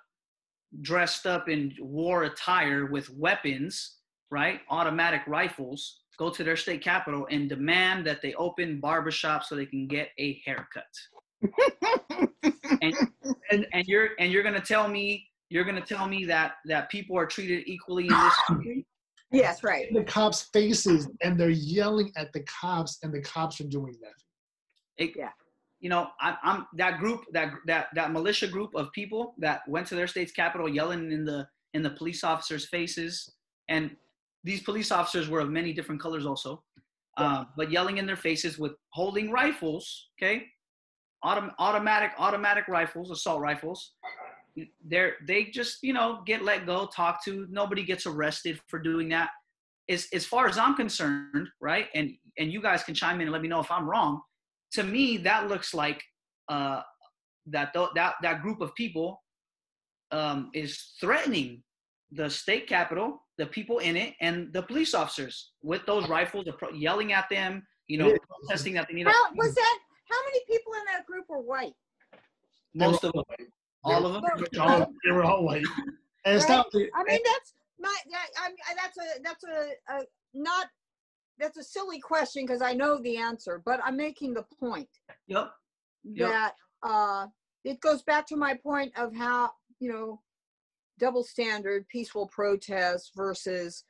[0.82, 3.98] dressed up in war attire with weapons,
[4.32, 4.62] right?
[4.70, 9.66] Automatic rifles, go to their state capital and demand that they open barbershops so they
[9.66, 10.84] can get a haircut.
[12.82, 12.94] and,
[13.50, 17.18] and and you're and you're gonna tell me you're gonna tell me that that people
[17.18, 18.86] are treated equally in this country?
[19.32, 19.88] Yes, right.
[19.94, 24.14] The cops' faces and they're yelling at the cops, and the cops are doing that.
[24.98, 25.30] It, yeah
[25.80, 29.88] you know, I, I'm that group, that that that militia group of people that went
[29.88, 33.32] to their state's capital yelling in the in the police officers' faces,
[33.70, 33.96] and
[34.44, 36.64] these police officers were of many different colors also,
[37.18, 40.46] uh, but yelling in their faces with holding rifles, okay,
[41.26, 43.94] Autom- automatic automatic rifles, assault rifles.
[44.86, 47.46] They're they just you know get let go, talk to.
[47.50, 49.30] Nobody gets arrested for doing that.
[49.90, 53.32] As as far as I'm concerned, right, and and you guys can chime in and
[53.32, 54.22] let me know if I'm wrong
[54.74, 56.04] to me that looks like
[56.50, 56.82] uh,
[57.48, 59.22] that th- that that group of people
[60.12, 61.64] um, is threatening
[62.12, 67.14] the state capitol, the people in it, and the police officers with those rifles, yelling
[67.14, 69.08] at them, you know, protesting that they need.
[69.08, 69.80] How was that?
[70.10, 71.74] How many people in that group were white?
[72.74, 73.24] Most of them,
[73.84, 74.96] all of them.
[75.06, 75.64] They were all white.
[76.26, 76.58] And it's right?
[76.58, 77.96] not, I mean, that's my.
[78.12, 80.68] That, I, that's a that's a, a not
[81.40, 84.90] that's a silly question because I know the answer, but I'm making the point.
[85.28, 85.52] Yep.
[86.04, 86.30] yep.
[86.30, 87.28] That uh,
[87.64, 90.22] it goes back to my point of how you know
[91.00, 93.84] double standard, peaceful protest versus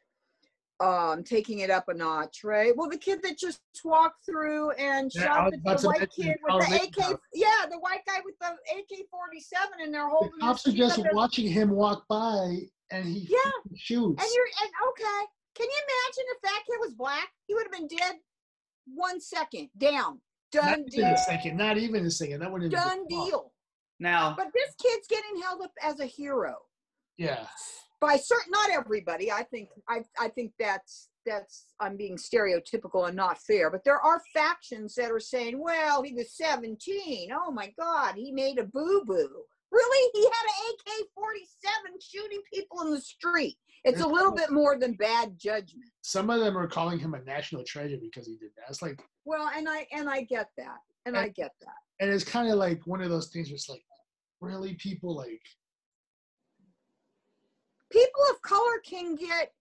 [0.79, 2.75] um, taking it up a notch, right?
[2.75, 6.69] Well, the kid that just walked through and yeah, shot the, the white kid with
[6.69, 10.31] the AK, yeah, the white guy with the AK-47, and they're holding.
[10.39, 12.59] The cops are just watching him walk by,
[12.91, 13.51] and he yeah.
[13.75, 14.23] shoots.
[14.23, 17.27] And you're and okay, can you imagine if that kid was black?
[17.47, 18.15] He would have been dead
[18.85, 19.69] one second.
[19.77, 20.21] Down.
[20.51, 20.99] Done not deal.
[21.01, 21.57] Even a second.
[21.57, 22.39] Not even a second.
[22.39, 23.51] That would have done deal.
[23.99, 26.55] Now, but this kid's getting held up as a hero.
[27.19, 27.45] Yeah.
[28.01, 29.29] By certain, not everybody.
[29.29, 33.69] I think I I think that's that's I'm being stereotypical and not fair.
[33.69, 37.29] But there are factions that are saying, well, he was 17.
[37.33, 39.43] Oh my God, he made a boo boo.
[39.71, 40.11] Really?
[40.13, 43.57] He had an AK 47 shooting people in the street.
[43.83, 45.91] It's a little bit more than bad judgment.
[46.01, 48.69] Some of them are calling him a national treasure because he did that.
[48.69, 51.75] It's like well, and I and I get that, and, and I get that.
[51.99, 53.83] And it's kind of like one of those things where it's like,
[54.41, 55.41] really, people like
[57.91, 59.53] people of color can get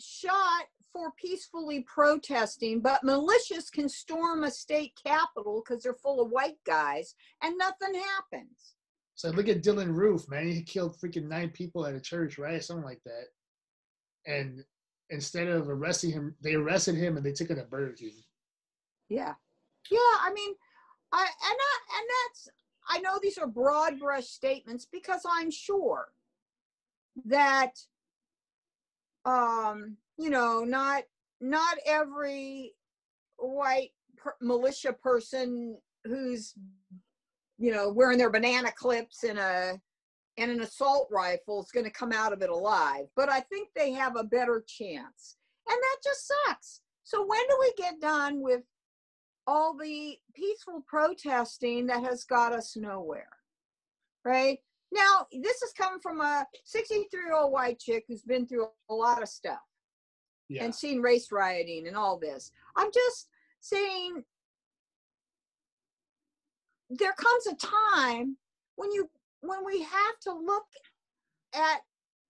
[0.00, 6.30] shot for peacefully protesting, but militias can storm a state capitol because they're full of
[6.30, 8.74] white guys, and nothing happens.
[9.14, 10.48] So look at Dylann Roof, man.
[10.48, 12.62] He killed freaking nine people at a church, right?
[12.62, 13.26] Something like that
[14.26, 14.64] and
[15.10, 18.22] instead of arresting him, they arrested him and they took him to Burger King.
[19.08, 19.34] Yeah,
[19.90, 19.98] yeah.
[19.98, 20.54] I mean,
[21.12, 22.48] I and I, and that's
[22.88, 26.08] I know these are broad brush statements because I'm sure
[27.24, 27.72] that
[29.24, 31.02] um you know not
[31.40, 32.74] not every
[33.38, 36.54] white per, militia person who's
[37.58, 39.80] you know wearing their banana clips in a
[40.38, 43.06] and an assault rifle is going to come out of it alive.
[43.16, 45.36] But I think they have a better chance.
[45.68, 46.80] And that just sucks.
[47.04, 48.62] So when do we get done with
[49.46, 53.30] all the peaceful protesting that has got us nowhere?
[54.24, 54.58] Right?
[54.92, 58.94] Now, this is coming from a 63 year old white chick who's been through a
[58.94, 59.60] lot of stuff
[60.48, 60.64] yeah.
[60.64, 62.50] and seen race rioting and all this.
[62.76, 63.28] I'm just
[63.60, 64.22] saying
[66.90, 68.36] there comes a time
[68.76, 70.66] when you when we have to look
[71.54, 71.80] at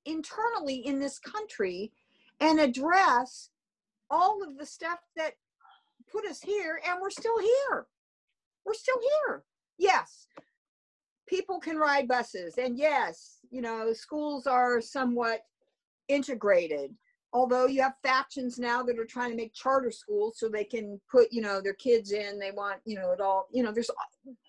[0.05, 1.92] internally in this country
[2.40, 3.51] and address
[4.11, 5.33] all of the stuff that
[6.11, 7.87] put us here and we're still here
[8.64, 9.45] we're still here
[9.79, 10.29] yes
[11.29, 12.59] people can ride buses.
[12.59, 15.41] And yes you know schools are somewhat
[16.09, 16.95] integrated
[17.33, 20.99] although you have factions now that are trying to make charter schools so they can
[21.11, 22.39] put you know their kids in.
[22.39, 23.91] They want you know it all you know there's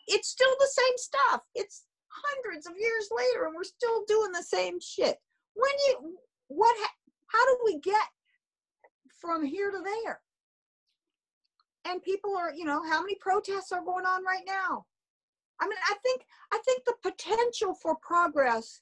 [0.08, 1.42] it's still the same stuff.
[1.54, 5.18] It's hundreds of years later and we're still doing the same shit.
[5.54, 6.76] When you what
[7.28, 8.08] how do we get
[9.20, 10.22] from here to there?
[11.86, 14.86] And people are you know how many protests are going on right now
[15.62, 18.82] i mean i think i think the potential for progress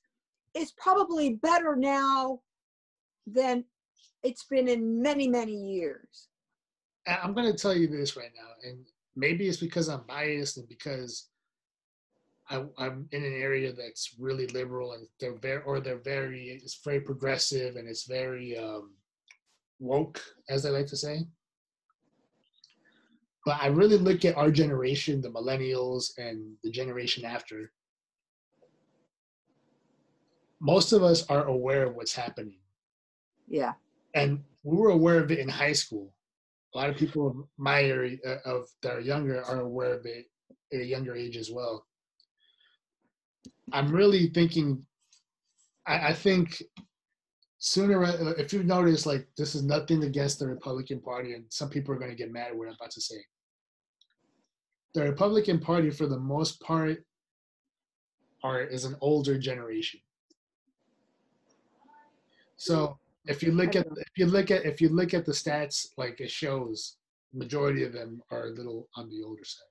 [0.54, 2.40] is probably better now
[3.28, 3.64] than
[4.24, 6.30] it's been in many many years.
[7.08, 8.86] I'm going to tell you this right now and
[9.16, 11.28] maybe it's because i'm biased and because
[12.50, 16.80] I, am in an area that's really liberal and they're very or they're very it's
[16.84, 18.92] very progressive and it's very um,
[19.80, 21.26] woke as I like to say
[23.46, 27.72] but I really look at our generation, the millennials and the generation after.
[30.60, 32.58] Most of us are aware of what's happening.
[33.48, 33.74] Yeah.
[34.16, 36.12] And we were aware of it in high school.
[36.74, 40.06] A lot of people of my area uh, of that are younger are aware of
[40.06, 40.26] it
[40.74, 41.86] at a younger age as well.
[43.72, 44.84] I'm really thinking.
[45.88, 46.62] I, I think
[47.60, 51.68] sooner uh, if you notice like this is nothing against the republican party and some
[51.70, 53.16] people are going to get mad at what i'm about to say
[54.96, 57.04] the Republican Party, for the most part,
[58.44, 60.00] are is an older generation.
[62.56, 65.88] So if you look at if you look at if you look at the stats,
[65.98, 66.96] like it shows,
[67.34, 69.68] majority of them are a little on the older side.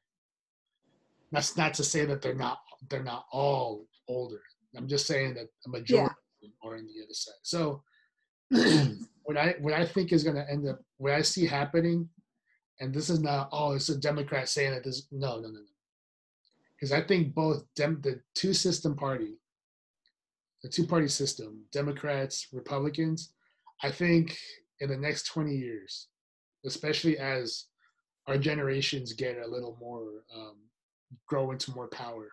[1.32, 2.58] That's not to say that they're not
[2.90, 4.42] they're not all older.
[4.76, 6.50] I'm just saying that a majority yeah.
[6.62, 7.42] are on the other side.
[7.42, 7.82] So
[9.22, 12.10] what I what I think is going to end up what I see happening
[12.80, 15.60] and this is not oh it's a democrat saying that this no no no no.
[16.76, 19.38] Because i think both dem, the two system party
[20.62, 23.32] the two party system democrats republicans
[23.82, 24.36] i think
[24.80, 26.08] in the next 20 years
[26.66, 27.66] especially as
[28.26, 30.56] our generations get a little more um,
[31.26, 32.30] grow into more power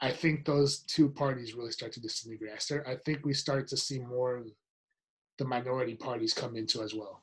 [0.00, 2.52] i think those two parties really start to disintegrate.
[2.54, 4.44] I, start, I think we start to see more
[5.38, 7.22] the minority parties come into as well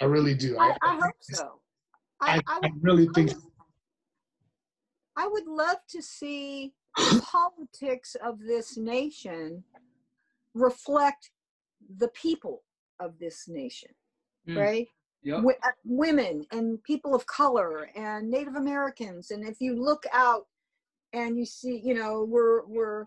[0.00, 0.56] I really do.
[0.58, 1.60] I, I, I hope so.
[2.20, 3.30] I, I, I really think.
[3.30, 3.42] Would,
[5.16, 6.72] I would love to see
[7.22, 9.62] politics of this nation
[10.54, 11.30] reflect
[11.98, 12.62] the people
[13.00, 13.90] of this nation,
[14.48, 14.56] mm.
[14.56, 14.88] right?
[15.22, 15.36] Yep.
[15.36, 20.46] W- uh, women and people of color and Native Americans, and if you look out
[21.12, 23.06] and you see, you know, we're we're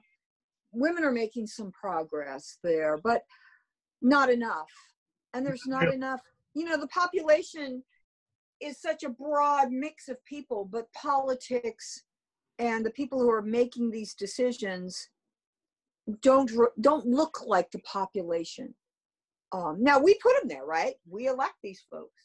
[0.72, 3.24] women are making some progress there, but
[4.02, 4.72] not enough,
[5.34, 6.22] and there's not enough
[6.58, 7.84] you know the population
[8.60, 12.04] is such a broad mix of people but politics
[12.60, 15.10] and the people who are making these decisions
[16.22, 18.74] don't don't look like the population.
[19.52, 20.96] Um, now we put them there right?
[21.08, 22.24] We elect these folks.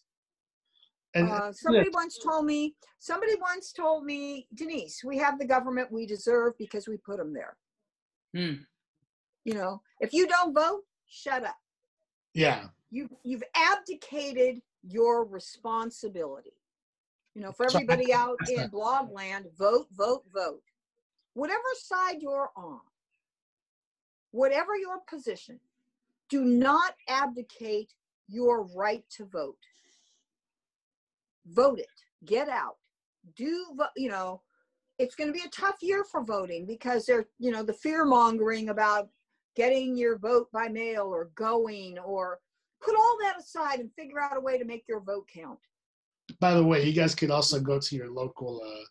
[1.14, 1.98] And, uh, somebody yeah.
[1.98, 6.88] once told me somebody once told me denise we have the government we deserve because
[6.88, 7.56] we put them there.
[8.34, 8.62] Hmm.
[9.44, 11.56] you know if you don't vote shut up.
[12.32, 16.52] Yeah you you've abdicated your responsibility.
[17.34, 20.62] You know for everybody out in blog land vote vote vote.
[21.34, 22.80] Whatever side you're on
[24.32, 25.60] whatever your position
[26.28, 27.92] do not abdicate
[28.28, 29.58] your right to vote.
[31.46, 31.86] Vote it.
[32.24, 32.76] Get out.
[33.36, 34.40] Do you know
[34.98, 38.04] it's going to be a tough year for voting because they're you know the fear
[38.04, 39.08] mongering about
[39.54, 42.40] getting your vote by mail or going or
[42.82, 45.58] put all that aside and figure out a way to make your vote count.
[46.40, 48.84] By the way, you guys could also go to your local, uh,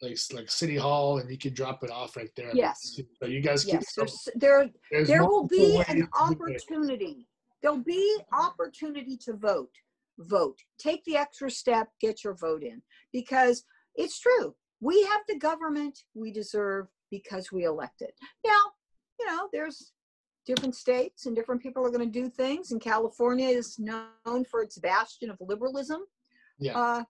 [0.00, 2.50] like like city hall, and you can drop it off right there.
[2.54, 2.98] Yes.
[3.20, 7.28] So you guys, yes, there's, there there's there will be an opportunity.
[7.62, 9.70] There'll be opportunity to vote.
[10.18, 10.58] Vote.
[10.78, 11.88] Take the extra step.
[12.00, 12.82] Get your vote in
[13.12, 14.54] because it's true.
[14.80, 18.10] We have the government we deserve because we elected.
[18.44, 18.62] Now,
[19.20, 19.92] you know, there's
[20.46, 22.72] different states and different people are going to do things.
[22.72, 26.02] And California is known for its bastion of liberalism.
[26.58, 26.78] Yeah.
[26.78, 27.04] Uh,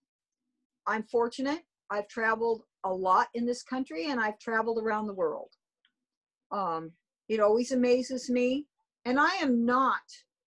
[0.86, 1.60] I'm fortunate.
[1.90, 5.50] I've traveled a lot in this country and I've traveled around the world.
[6.50, 6.92] Um,
[7.28, 8.66] it always amazes me.
[9.04, 10.00] And I am not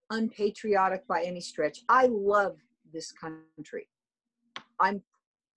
[0.10, 1.80] unpatriotic by any stretch.
[1.90, 2.58] I love
[2.94, 3.90] this country.
[4.80, 5.02] I'm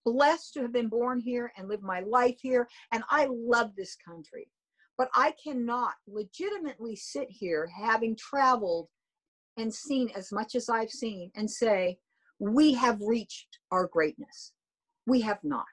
[0.04, 3.96] blessed to have been born here and live my life here, and I love this
[3.96, 4.48] country.
[4.98, 8.88] But I cannot legitimately sit here having traveled
[9.56, 11.98] and seen as much as I've seen and say,
[12.40, 14.52] we have reached our greatness.
[15.06, 15.64] We have not.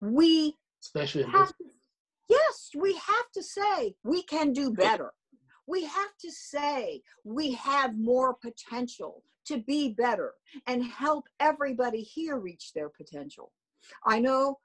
[0.00, 1.64] We especially have to,
[2.28, 5.12] yes, we have to say we can do better.
[5.66, 10.34] We have to say we have more potential to be better
[10.66, 13.52] and help everybody here reach their potential.
[14.04, 14.58] I know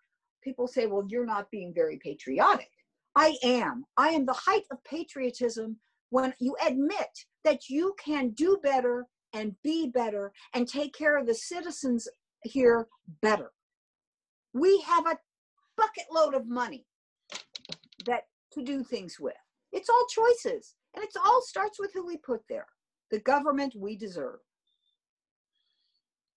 [0.44, 2.70] people say, well, you're not being very patriotic.
[3.16, 3.86] I am.
[3.98, 5.78] I am the height of patriotism
[6.10, 7.10] when you admit
[7.44, 12.08] that you can do better and be better and take care of the citizens
[12.44, 12.88] here
[13.22, 13.52] better.
[14.54, 15.18] We have a
[15.78, 16.86] bucket load of money
[18.06, 19.36] that to do things with.
[19.72, 22.68] It's all choices, and it all starts with who we put there.
[23.10, 24.40] The government we deserve.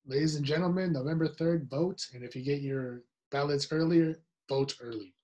[0.06, 2.00] Ladies and gentlemen, November 3rd, vote.
[2.14, 5.14] And if you get your ballots earlier, vote early.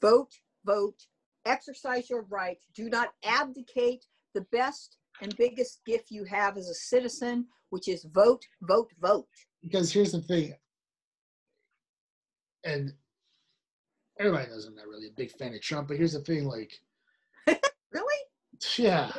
[0.00, 0.32] Vote,
[0.68, 1.00] vote,
[1.46, 2.58] exercise your right.
[2.74, 4.04] Do not abdicate
[4.34, 9.26] the best and biggest gift you have as a citizen, which is vote, vote, vote.
[9.62, 10.54] Because here's the thing,
[12.64, 12.92] and
[14.20, 16.72] everybody knows I'm not really a big fan of Trump, but here's the thing, like,
[17.92, 18.22] Really?
[18.76, 19.10] yeah,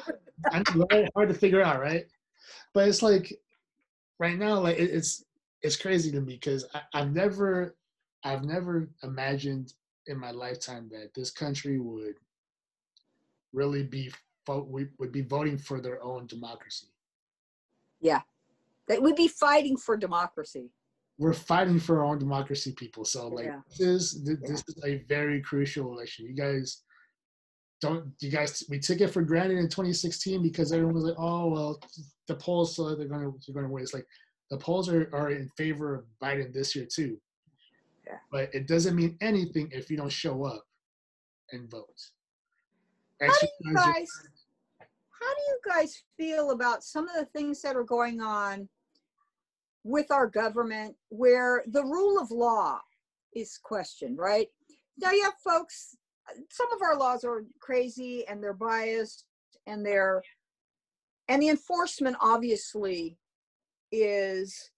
[0.52, 1.10] I know, right?
[1.16, 2.06] hard to figure out, right?
[2.74, 3.34] But it's like
[4.20, 5.26] right now, like it, it's
[5.62, 7.76] it's crazy to me because I've never
[8.24, 9.74] I've never imagined
[10.10, 12.16] in my lifetime that this country would
[13.54, 14.12] really be
[14.68, 16.88] we would be voting for their own democracy.
[18.02, 18.22] Yeah.
[18.88, 20.72] That we'd be fighting for democracy.
[21.20, 23.06] We're fighting for our own democracy, people.
[23.06, 23.62] So like Yeah.
[23.70, 26.26] this is th- this is a very crucial election.
[26.26, 26.82] You guys
[27.80, 31.48] don't you guys we took it for granted in 2016 because everyone was like, oh
[31.50, 31.80] well,
[32.28, 33.84] the polls so they're gonna they're gonna win.
[33.84, 34.08] It's like
[34.50, 37.22] the polls are, are in favor of Biden this year too.
[38.32, 40.66] But it doesn't mean anything if you don't show up
[41.52, 41.88] and vote.
[43.22, 44.08] How do you guys
[44.80, 48.70] how do you guys feel about some of the things that are going on
[49.84, 52.80] with our government where the rule of law
[53.36, 54.48] is questioned, right?
[54.98, 55.98] Now you have folks
[56.50, 59.26] some of our laws are crazy and they're biased
[59.68, 60.22] and they're
[61.28, 63.18] and the enforcement obviously
[63.92, 64.72] is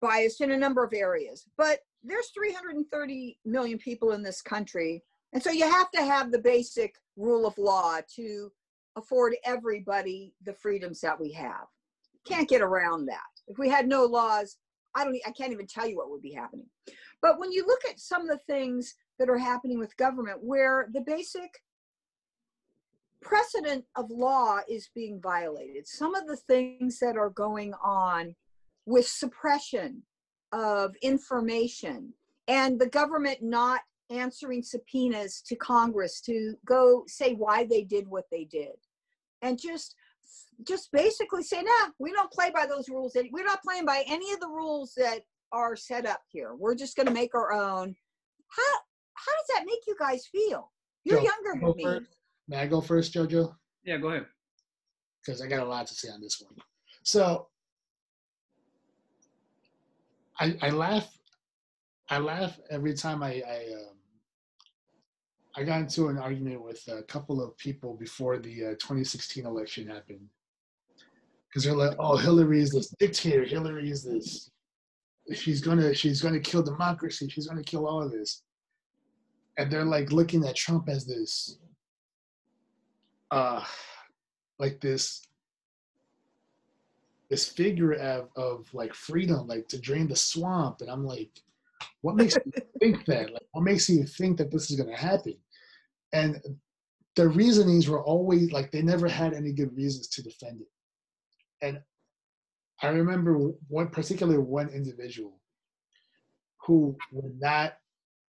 [0.00, 5.02] biased in a number of areas but there's 330 million people in this country.
[5.32, 8.50] And so you have to have the basic rule of law to
[8.96, 11.66] afford everybody the freedoms that we have.
[12.26, 13.20] Can't get around that.
[13.46, 14.56] If we had no laws
[14.96, 16.66] i don't I can't even tell you what would be happening.
[17.22, 20.88] But when you look at some of the things that are happening with government where
[20.92, 21.60] the basic
[23.22, 25.86] precedent of law is being violated.
[25.86, 28.34] Some of the things that are going on
[28.86, 30.02] with suppression
[30.52, 32.12] of information
[32.48, 38.24] and the government not answering subpoenas to Congress to go say why they did what
[38.30, 38.74] they did.
[39.42, 39.94] And just
[40.66, 43.16] just basically say, nah, we don't play by those rules.
[43.32, 45.20] We're not playing by any of the rules that
[45.52, 46.54] are set up here.
[46.54, 47.94] We're just going to make our own.
[48.48, 48.78] How
[49.14, 50.70] how does that make you guys feel?
[51.04, 51.84] You're Joe, younger go than me.
[51.84, 52.16] first.
[52.48, 53.54] May I go first, Jojo?
[53.84, 54.26] Yeah, go ahead.
[55.24, 56.54] because I got a lot to say on this one.
[57.04, 57.46] So
[60.40, 61.08] I, laugh,
[62.08, 63.96] I laugh every time I I, um,
[65.56, 69.86] I got into an argument with a couple of people before the uh, 2016 election
[69.86, 70.26] happened
[71.48, 73.44] because they're like, "Oh, Hillary is this dictator.
[73.44, 74.50] Hillary is this.
[75.34, 77.28] She's gonna she's gonna kill democracy.
[77.28, 78.42] She's gonna kill all of this."
[79.58, 81.58] And they're like looking at Trump as this,
[83.30, 83.62] uh,
[84.58, 85.26] like this
[87.30, 90.80] this figure of, of like freedom, like to drain the swamp.
[90.80, 91.30] And I'm like,
[92.02, 93.32] what makes you think that?
[93.32, 95.36] Like, what makes you think that this is going to happen?
[96.12, 96.40] And
[97.14, 100.68] the reasonings were always like they never had any good reasons to defend it.
[101.62, 101.80] And
[102.82, 103.36] I remember
[103.68, 105.40] one, particularly one individual
[106.66, 107.74] who would not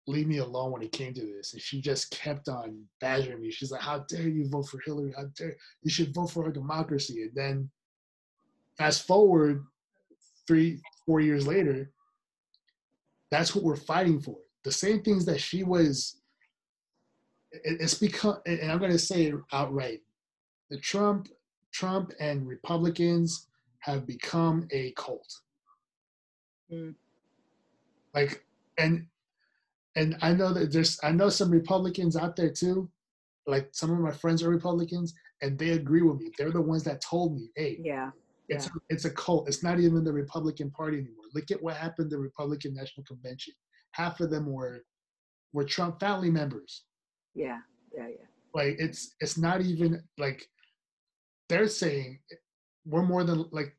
[0.07, 1.53] leave me alone when it came to this.
[1.53, 3.51] And she just kept on badgering me.
[3.51, 5.13] She's like, How dare you vote for Hillary?
[5.15, 7.23] How dare you should vote for her democracy?
[7.23, 7.69] And then
[8.79, 9.63] fast forward
[10.47, 11.91] three, four years later,
[13.29, 14.37] that's what we're fighting for.
[14.63, 16.21] The same things that she was,
[17.51, 20.01] it- it's become, and I'm going to say it outright,
[20.71, 21.27] the Trump,
[21.71, 23.47] Trump and Republicans
[23.79, 25.41] have become a cult.
[26.71, 26.95] Mm.
[28.15, 28.43] Like,
[28.77, 29.05] and
[29.95, 32.89] and I know that there's, I know some Republicans out there too.
[33.47, 36.31] Like some of my friends are Republicans, and they agree with me.
[36.37, 38.11] They're the ones that told me, "Hey, Yeah.
[38.49, 39.47] It's a, it's a cult.
[39.47, 41.25] It's not even the Republican Party anymore.
[41.33, 43.53] Look at what happened to the Republican National Convention.
[43.91, 44.83] Half of them were
[45.53, 46.83] were Trump family members.
[47.35, 47.59] Yeah,
[47.95, 48.25] yeah, yeah.
[48.53, 50.47] Like it's it's not even like
[51.47, 52.19] they're saying
[52.85, 53.75] we're more than like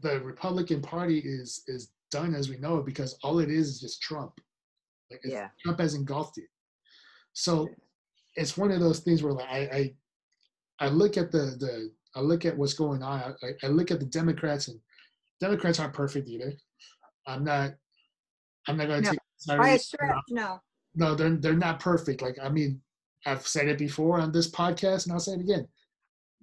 [0.00, 3.80] the Republican Party is is done as we know it because all it is is
[3.80, 4.32] just Trump.
[5.10, 5.48] Like it's, Yeah.
[5.62, 6.48] Trump has engulfed it.
[7.32, 7.68] So
[8.36, 9.94] it's one of those things where like I
[10.80, 13.34] I, I look at the the I look at what's going on.
[13.42, 14.78] I, I look at the Democrats and
[15.40, 16.52] Democrats aren't perfect either.
[17.26, 17.72] I'm not
[18.68, 19.10] I'm not gonna No.
[19.10, 20.60] take a stretch, no.
[20.94, 22.22] no, they're they're not perfect.
[22.22, 22.80] Like I mean,
[23.26, 25.66] I've said it before on this podcast, and I'll say it again.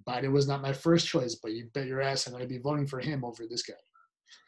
[0.08, 2.58] Biden was not my first choice, but you bet your ass I'm going to be
[2.58, 3.74] voting for him over this guy.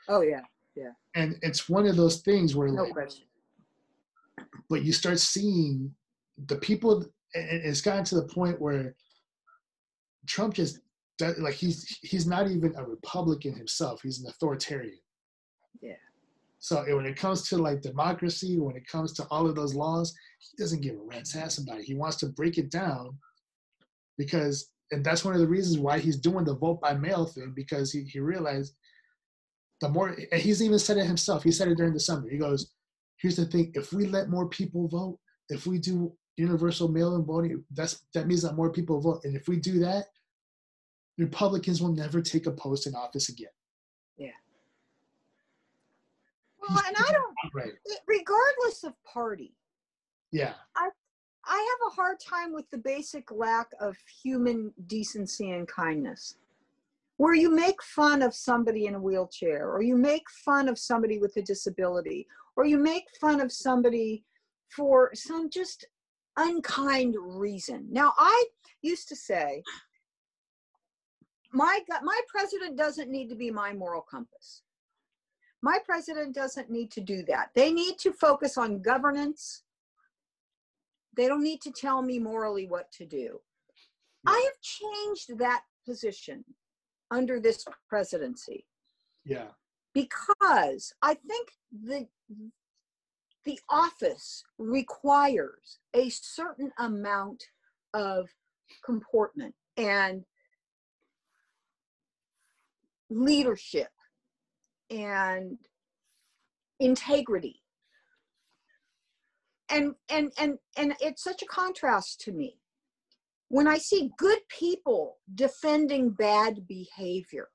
[0.09, 0.41] Oh yeah,
[0.75, 0.91] yeah.
[1.15, 3.25] And it's one of those things where, no like, question.
[4.69, 5.93] but you start seeing
[6.47, 7.03] the people.
[7.35, 8.95] and It's gotten to the point where
[10.25, 10.79] Trump just
[11.37, 14.01] like he's he's not even a Republican himself.
[14.01, 14.99] He's an authoritarian.
[15.81, 15.93] Yeah.
[16.59, 20.13] So when it comes to like democracy, when it comes to all of those laws,
[20.39, 21.85] he doesn't give a rat's ass about it.
[21.85, 23.17] He wants to break it down
[24.17, 27.53] because, and that's one of the reasons why he's doing the vote by mail thing
[27.55, 28.75] because he, he realized
[29.81, 31.43] the more, and he's even said it himself.
[31.43, 32.29] He said it during the summer.
[32.29, 32.71] He goes,
[33.17, 35.17] here's the thing: if we let more people vote,
[35.49, 39.47] if we do universal mail-in voting, that's that means that more people vote, and if
[39.47, 40.05] we do that,
[41.17, 43.49] Republicans will never take a post in office again.
[44.17, 44.29] Yeah.
[46.59, 47.73] Well, and I don't, Right?
[48.07, 49.55] regardless of party,
[50.31, 50.53] Yeah.
[51.43, 56.37] I have a hard time with the basic lack of human decency and kindness.
[57.17, 61.17] Where you make fun of somebody in a wheelchair, or you make fun of somebody
[61.19, 64.23] with a disability, or you make fun of somebody
[64.69, 65.85] for some just
[66.37, 67.87] unkind reason.
[67.91, 68.45] Now, I
[68.81, 69.63] used to say,
[71.53, 74.61] my my president doesn't need to be my moral compass.
[75.61, 77.49] My president doesn't need to do that.
[77.53, 79.63] They need to focus on governance
[81.15, 83.39] they don't need to tell me morally what to do.
[84.25, 86.43] I have changed that position
[87.09, 88.65] under this presidency
[89.25, 89.51] Yeah.
[89.93, 92.07] because I think the
[93.43, 97.43] the office requires a certain amount
[97.93, 98.29] of
[98.85, 100.23] comportment and
[103.11, 103.89] leadership
[104.89, 105.57] and
[106.79, 107.61] integrity
[109.69, 112.57] and and and and it's such a contrast to me
[113.49, 117.49] when i see good people defending bad behavior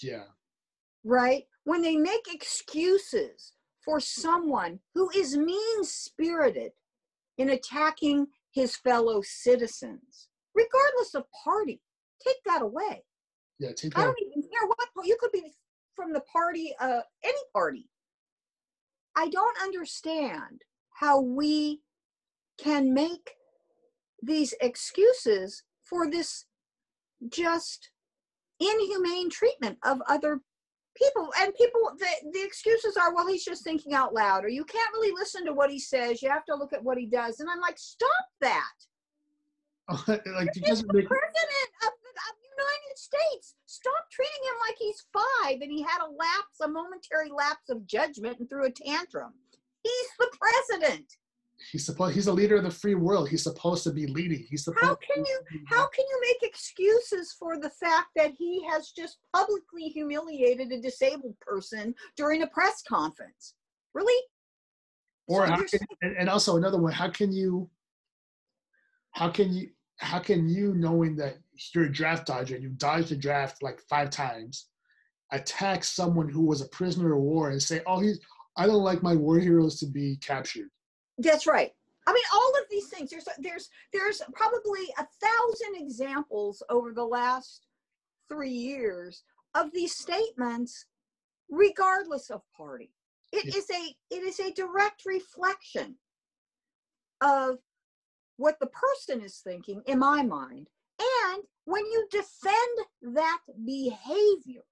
[0.00, 0.24] Yeah.
[1.04, 3.52] right when they make excuses
[3.84, 6.72] for someone who is mean spirited
[7.38, 11.80] in attacking his fellow citizens regardless of party
[12.24, 13.04] take that away
[13.58, 13.72] Yeah.
[13.76, 14.06] Take i that.
[14.06, 15.52] don't even care what you could be
[15.94, 17.88] from the party uh any party.
[19.16, 21.80] I don't understand how we
[22.58, 23.34] can make
[24.22, 26.46] these excuses for this
[27.28, 27.90] just
[28.60, 30.40] inhumane treatment of other
[30.96, 34.64] people and people the, the excuses are well he's just thinking out loud or you
[34.64, 37.40] can't really listen to what he says you have to look at what he does
[37.40, 38.72] and i'm like stop that
[40.08, 43.54] like guys the make president of the of the United States.
[43.66, 47.86] Stop treating him like he's five and he had a lapse, a momentary lapse of
[47.86, 49.32] judgment and threw a tantrum.
[49.82, 51.16] He's the president.
[51.72, 53.28] he's supposed he's a leader of the free world.
[53.28, 54.46] He's supposed to be leading.
[54.48, 58.64] He's supposed How can you how can you make excuses for the fact that he
[58.70, 63.54] has just publicly humiliated a disabled person during a press conference?
[63.94, 64.22] Really?
[65.26, 67.68] or So how can, and also another one, how can you
[69.12, 71.36] how can you how can you knowing that
[71.74, 74.68] you're a draft dodger and you dodged the draft like five times
[75.30, 78.20] attack someone who was a prisoner of war and say, Oh, he's
[78.56, 80.68] I don't like my war heroes to be captured.
[81.18, 81.72] That's right.
[82.06, 83.10] I mean, all of these things.
[83.10, 87.66] There's there's there's probably a thousand examples over the last
[88.28, 89.22] three years
[89.54, 90.86] of these statements,
[91.48, 92.92] regardless of party.
[93.32, 93.58] It Yeah.
[93.58, 95.96] is a it is a direct reflection
[97.22, 97.58] of
[98.36, 100.68] what the person is thinking in my mind.
[101.00, 104.62] And when you defend that behavior,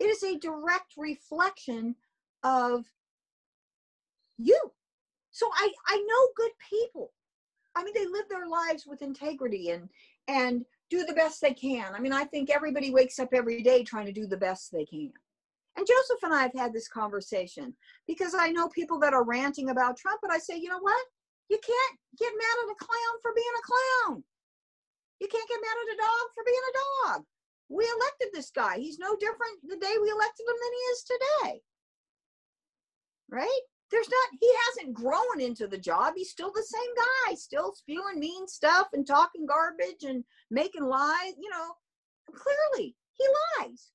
[0.00, 1.94] it is a direct reflection
[2.42, 2.86] of
[4.38, 4.58] you.
[5.30, 7.12] So I I know good people.
[7.74, 9.88] I mean, they live their lives with integrity and
[10.28, 11.94] and do the best they can.
[11.94, 14.84] I mean, I think everybody wakes up every day trying to do the best they
[14.84, 15.12] can.
[15.76, 17.74] And Joseph and I have had this conversation
[18.06, 21.04] because I know people that are ranting about Trump, but I say, you know what?
[21.48, 24.24] You can't get mad at a clown for being a clown.
[25.20, 26.76] You can't get mad at a dog for being a
[27.08, 27.24] dog.
[27.68, 28.78] We elected this guy.
[28.78, 31.62] He's no different the day we elected him than he is today.
[33.30, 33.60] Right?
[33.90, 36.14] There's not, he hasn't grown into the job.
[36.16, 41.34] He's still the same guy, still spewing mean stuff and talking garbage and making lies.
[41.40, 41.74] You know,
[42.26, 43.24] clearly he
[43.60, 43.90] lies.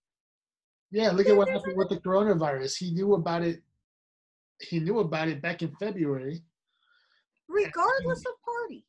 [0.92, 2.78] Yeah, look at what happened with the coronavirus.
[2.78, 3.62] He knew about it.
[4.62, 6.44] He knew about it back in February.
[7.50, 8.86] Regardless of party.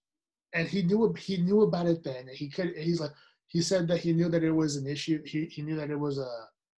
[0.53, 2.29] And he knew he knew about it then.
[2.33, 2.77] He could.
[2.77, 3.13] He's like
[3.47, 5.23] he said that he knew that it was an issue.
[5.25, 6.31] He he knew that it was a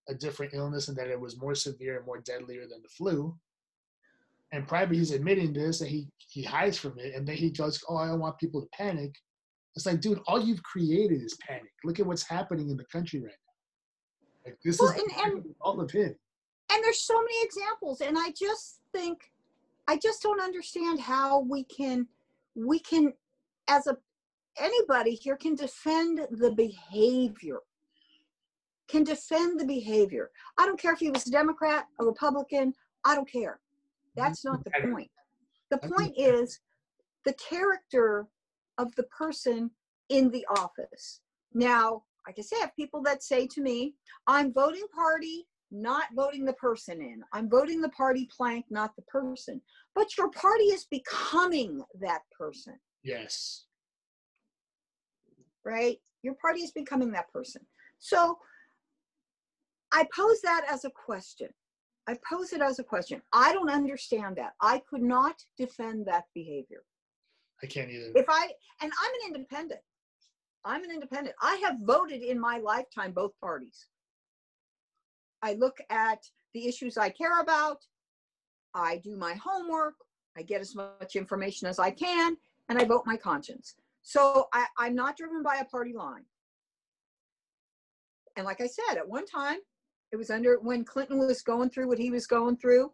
[0.09, 3.37] a different illness and that it was more severe and more deadlier than the flu.
[4.53, 7.15] And private, he's admitting this and he he hides from it.
[7.15, 9.15] And then he goes, "Oh, I don't want people to panic."
[9.75, 11.73] It's like, dude, all you've created is panic.
[11.85, 14.51] Look at what's happening in the country right now.
[14.51, 16.15] Like this Well, is and- and- all of him.
[16.71, 19.32] and there's so many examples and i just think
[19.89, 22.07] i just don't understand how we can
[22.55, 23.13] we can
[23.69, 23.97] as a
[24.59, 27.59] anybody here can defend the behavior.
[28.89, 30.31] Can defend the behavior.
[30.59, 32.75] I don't care if he was a democrat a republican
[33.05, 33.61] i don't care.
[34.17, 35.11] That's not the point.
[35.71, 36.61] The point is
[37.25, 38.27] the character
[38.77, 39.71] of the person
[40.11, 41.21] in the office.
[41.55, 43.95] Now i say i have people that say to me
[44.27, 47.23] i'm voting party not voting the person in.
[47.33, 49.61] I'm voting the party plank, not the person.
[49.95, 53.65] But your party is becoming that person, Yes.
[55.65, 55.99] right?
[56.23, 57.67] Your party is becoming that person.
[57.99, 58.39] So
[59.93, 61.49] I pose that as a question.
[62.07, 63.23] I pose it as a question.
[63.33, 64.53] I don't understand that.
[64.61, 66.83] I could not defend that behavior.
[67.63, 68.13] I can't either.
[68.15, 68.51] If I,
[68.81, 69.81] and I'm an independent,
[70.65, 71.37] I'm an independent.
[71.41, 73.87] I have voted in my lifetime both parties.
[75.43, 76.25] I look at
[76.55, 77.79] the issues I care about.
[78.75, 79.95] I do my homework.
[80.37, 82.37] I get as much information as I can,
[82.69, 83.75] and I vote my conscience.
[84.03, 86.25] So I, I'm not driven by a party line.
[88.37, 89.59] And like I said, at one time,
[90.11, 92.93] it was under when Clinton was going through what he was going through.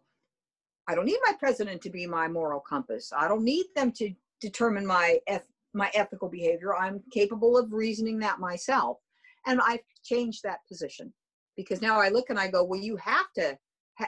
[0.87, 3.11] I don't need my president to be my moral compass.
[3.15, 6.75] I don't need them to determine my eth- my ethical behavior.
[6.75, 8.97] I'm capable of reasoning that myself,
[9.45, 11.13] and I've changed that position
[11.59, 13.57] because now I look and I go, well, you have to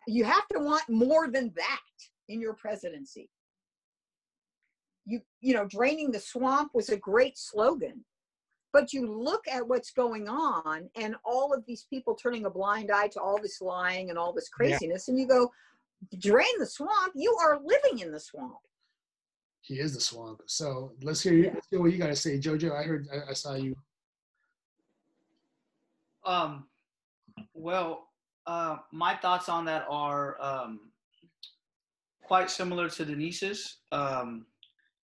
[0.07, 1.81] you have to want more than that
[2.29, 3.29] in your presidency.
[5.05, 8.05] You you know, draining the swamp was a great slogan,
[8.71, 12.89] but you look at what's going on and all of these people turning a blind
[12.89, 14.55] eye to all this lying and all this Yeah.
[14.55, 15.51] craziness, and you go,
[16.19, 17.11] drain the swamp.
[17.15, 18.63] You are living in the swamp.
[19.59, 20.41] He is the swamp.
[20.45, 21.51] So let's hear you.
[21.53, 22.71] Let's hear what you got to say, Jojo.
[22.79, 23.09] I heard.
[23.13, 23.75] I, I saw you.
[26.23, 26.70] Um,
[27.53, 28.07] well,
[28.47, 30.91] uh, my thoughts on that are um,
[32.23, 33.77] quite similar to Denise's.
[33.91, 34.45] Um,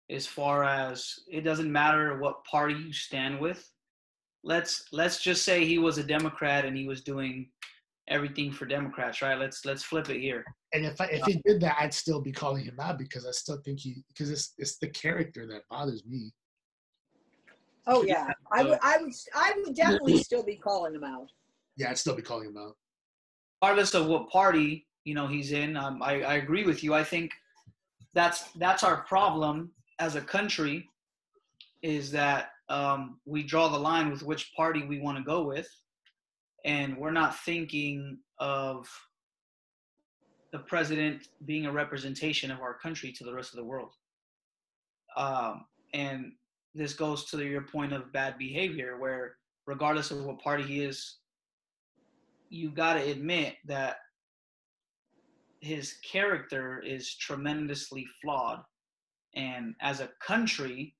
[0.09, 3.69] as far as it doesn't matter what party you stand with.
[4.43, 7.49] Let's let's just say he was a Democrat and he was doing
[8.07, 9.39] everything for Democrats, right?
[9.39, 10.45] Let's let's flip it here.
[10.73, 13.31] And if I, if he did that, I'd still be calling him out because I
[13.31, 16.31] still think he because it's it's the character that bothers me.
[17.87, 21.31] Oh yeah, I would, I would, I would definitely still be calling him out.
[21.77, 22.75] Yeah, I'd still be calling him out.
[23.61, 27.03] regardless of what party you know he's in um, I, I agree with you i
[27.03, 27.31] think
[28.13, 30.89] that's that's our problem as a country
[31.81, 35.69] is that um, we draw the line with which party we want to go with
[36.65, 38.87] and we're not thinking of
[40.51, 43.93] the president being a representation of our country to the rest of the world
[45.15, 46.31] um, and
[46.73, 49.35] this goes to your point of bad behavior where
[49.67, 51.17] regardless of what party he is
[52.55, 53.97] you got to admit that
[55.59, 58.61] his character is tremendously flawed.
[59.35, 60.95] And as a country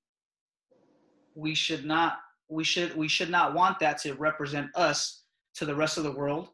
[1.34, 5.22] we should not we should we should not want that to represent us
[5.54, 6.48] to the rest of the world.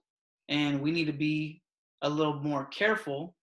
[0.48, 1.62] And we need to be
[2.02, 3.34] a little more careful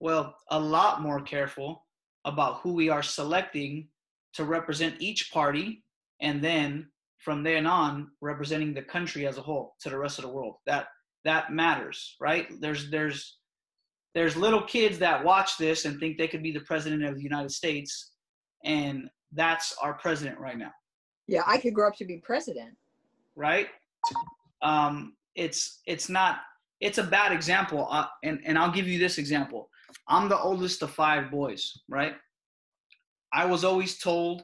[0.00, 1.84] well a lot more careful
[2.24, 3.88] about who we are selecting
[4.32, 5.84] to represent each party
[6.20, 6.88] and then
[7.18, 10.56] from then on representing the country as a whole to the rest of the world.
[10.66, 10.88] That
[11.24, 12.48] that matters right?
[12.60, 13.38] There's there's
[14.14, 17.22] there's little kids that watch this and think they could be the president of the
[17.22, 18.12] united states
[18.64, 20.70] and that's our president right now.
[21.26, 22.76] Yeah, I could grow up to be president.
[23.36, 23.68] right?
[24.62, 26.38] Um it's it's not
[26.80, 29.68] it's a bad example uh, and and i'll give you this example.
[30.08, 32.14] I'm the oldest of five boys right?
[33.32, 34.42] I was always told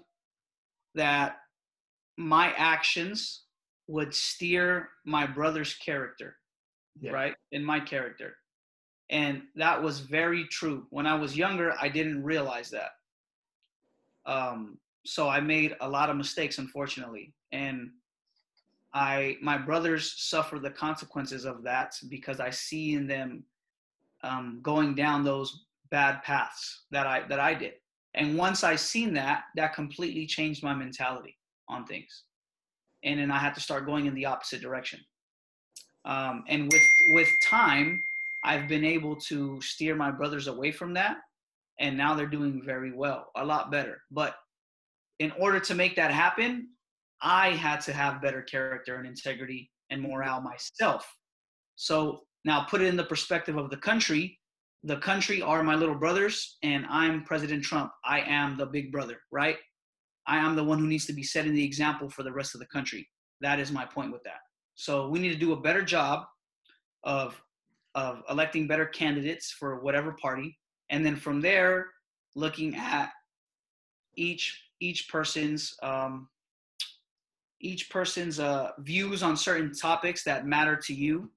[0.97, 1.37] that
[2.17, 3.45] my actions
[3.87, 6.37] would steer my brother's character
[7.01, 7.13] Yeah.
[7.13, 8.35] right in my character
[9.11, 12.91] and that was very true when i was younger i didn't realize that
[14.27, 17.91] um, so i made a lot of mistakes unfortunately and
[18.93, 23.45] I my brothers suffer the consequences of that because I see in them
[24.23, 27.75] um, going down those bad paths that I that I did.
[28.15, 31.37] And once I seen that, that completely changed my mentality
[31.69, 32.25] on things.
[33.05, 35.01] And then I had to start going in the opposite direction.
[36.05, 36.83] Um, and with
[37.13, 38.03] with time,
[38.45, 41.19] I've been able to steer my brothers away from that,
[41.79, 44.01] and now they're doing very well, a lot better.
[44.11, 44.35] But
[45.19, 46.69] in order to make that happen,
[47.23, 51.07] I had to have better character and integrity and morale myself.
[51.77, 54.39] So now put it in the perspective of the country.
[54.85, 57.93] The country are my little brothers, and I'm President Trump.
[58.05, 59.57] I am the big brother, right?
[60.27, 62.61] I am the one who needs to be setting the example for the rest of
[62.61, 63.07] the country.
[63.43, 64.39] That is my point with that.
[64.81, 66.25] So we need to do a better job
[67.05, 67.39] of
[67.95, 70.59] of electing better candidates for whatever party,
[70.89, 71.89] and then from there,
[72.35, 73.11] looking at
[74.17, 76.31] each each person's um,
[77.61, 81.31] each person's uh, views on certain topics that matter to you,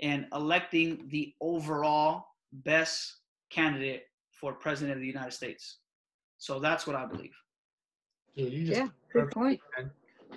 [0.00, 5.78] and electing the overall best candidate for president of the United States.
[6.36, 7.34] So that's what I believe.
[8.36, 9.58] Dude, you just Yeah, good point.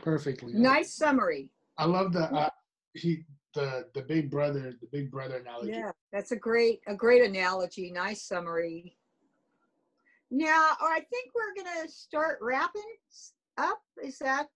[0.02, 0.54] perfectly.
[0.54, 1.50] Nice summary.
[1.78, 2.50] I love the uh,
[2.94, 3.24] he
[3.54, 5.72] the the big brother the big brother analogy.
[5.72, 7.92] Yeah, that's a great a great analogy.
[7.92, 8.98] Nice summary.
[10.30, 12.82] Now, I think we're gonna start wrapping
[13.58, 13.80] up.
[14.04, 14.48] Is that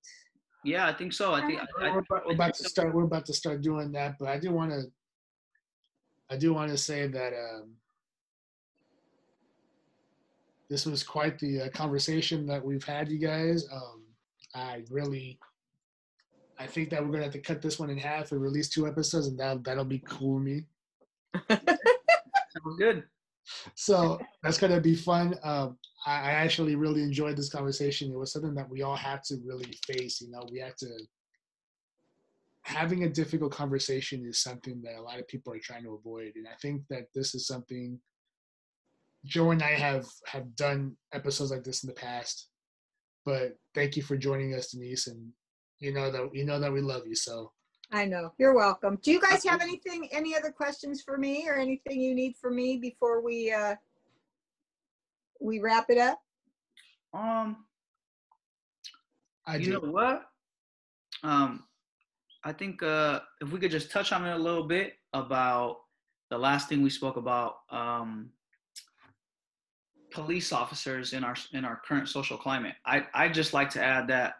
[0.63, 1.33] Yeah, I think so.
[1.33, 2.93] I think I, We're, about, we're about to start.
[2.93, 4.83] We're about to start doing that, but I do want to.
[6.29, 7.73] I do want to say that um,
[10.69, 13.67] this was quite the uh, conversation that we've had, you guys.
[13.69, 14.03] Um,
[14.55, 15.37] I really,
[16.61, 18.87] I think that we're gonna have to cut this one in half and release two
[18.87, 20.65] episodes, and that that'll be cool with me.
[21.49, 23.03] sounds good.
[23.73, 25.35] So that's gonna be fun.
[25.43, 28.11] Um, I, I actually really enjoyed this conversation.
[28.11, 30.21] It was something that we all had to really face.
[30.21, 30.89] You know, we had to.
[32.63, 36.33] Having a difficult conversation is something that a lot of people are trying to avoid,
[36.35, 37.99] and I think that this is something.
[39.25, 42.49] Joe and I have have done episodes like this in the past,
[43.25, 45.31] but thank you for joining us, Denise, and
[45.81, 47.15] you know that you know that we love you.
[47.15, 47.51] So
[47.91, 48.31] I know.
[48.37, 48.97] You're welcome.
[49.01, 52.55] Do you guys have anything any other questions for me or anything you need from
[52.55, 53.75] me before we uh
[55.41, 56.21] we wrap it up?
[57.13, 57.65] Um,
[59.45, 59.71] I you do.
[59.73, 60.23] know what?
[61.23, 61.63] Um,
[62.43, 65.77] I think uh, if we could just touch on it a little bit about
[66.29, 68.29] the last thing we spoke about, um,
[70.11, 72.75] police officers in our in our current social climate.
[72.85, 74.35] I I just like to add that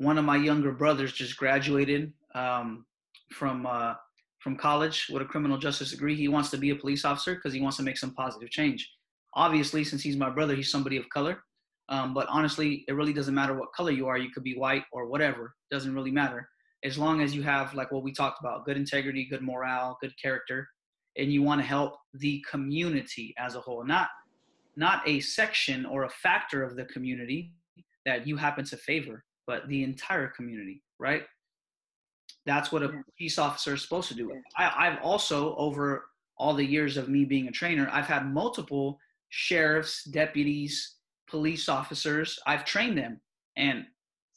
[0.00, 2.86] one of my younger brothers just graduated um,
[3.32, 3.94] from uh,
[4.38, 6.16] from college with a criminal justice degree.
[6.16, 8.90] He wants to be a police officer because he wants to make some positive change.
[9.34, 11.42] Obviously, since he's my brother, he's somebody of color.
[11.90, 14.16] Um, but honestly, it really doesn't matter what color you are.
[14.16, 15.54] You could be white or whatever.
[15.70, 16.48] Doesn't really matter
[16.82, 20.14] as long as you have like what we talked about: good integrity, good morale, good
[20.20, 20.66] character,
[21.18, 24.08] and you want to help the community as a whole, not
[24.76, 27.52] not a section or a factor of the community
[28.06, 31.24] that you happen to favor, but the entire community, right?
[32.46, 33.02] That's what a Yeah.
[33.18, 34.30] police officer is supposed to do.
[34.32, 34.40] Yeah.
[34.56, 39.00] I, I've also, over all the years of me being a trainer, I've had multiple
[39.30, 40.98] sheriffs, deputies,
[41.28, 42.38] police officers.
[42.46, 43.20] I've trained them,
[43.56, 43.86] and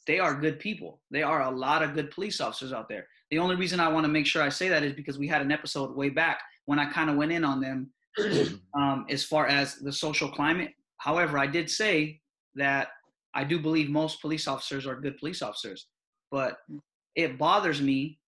[0.08, 1.00] they are good people.
[1.12, 3.06] They are a lot of good police officers out there.
[3.30, 5.42] The only reason I want to make sure I say that is because we had
[5.42, 7.92] an episode way back when I kind of went in on them
[8.74, 10.72] um, as far as the social climate.
[10.98, 12.20] However, I did say
[12.56, 12.88] that
[13.34, 15.88] I do believe most police officers are good police officers,
[16.30, 16.58] but
[17.16, 18.18] it bothers me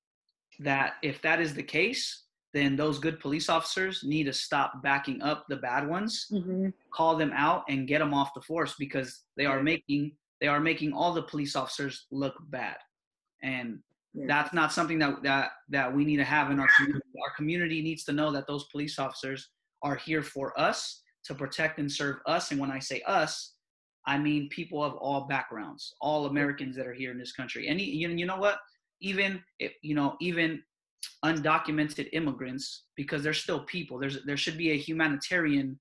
[0.60, 5.20] that if that is the case, then those good police officers need to stop backing
[5.22, 6.68] up the bad ones, mm-hmm.
[6.92, 10.60] call them out, and get them off the force because they are making they are
[10.60, 12.76] making all the police officers look bad,
[13.42, 13.78] and
[14.14, 14.26] Yeah.
[14.28, 17.06] that's not something that that that we need to have in our community.
[17.22, 19.50] Our community needs to know that those police officers
[19.82, 22.50] are here for us to protect and serve us.
[22.50, 23.55] And when I say us,
[24.06, 27.68] I mean people of all backgrounds, all Americans that are here in this country.
[27.68, 28.58] And you, you know what?
[29.00, 30.62] Even if you know, even
[31.24, 33.98] undocumented immigrants, because they're still people.
[33.98, 35.78] There's there should be a humanitarian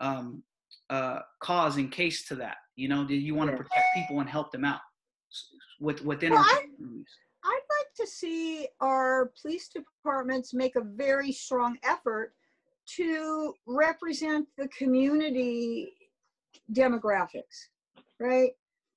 [0.00, 0.42] um,
[0.90, 2.56] uh, cause and case to that.
[2.76, 4.80] You know, do you want to protect people and help them out
[5.80, 7.06] with within Well, our I- communities?
[7.46, 12.32] I'd like to see our police departments make a very strong effort
[12.96, 15.92] to represent the community
[16.72, 17.68] demographics,
[18.20, 18.50] right?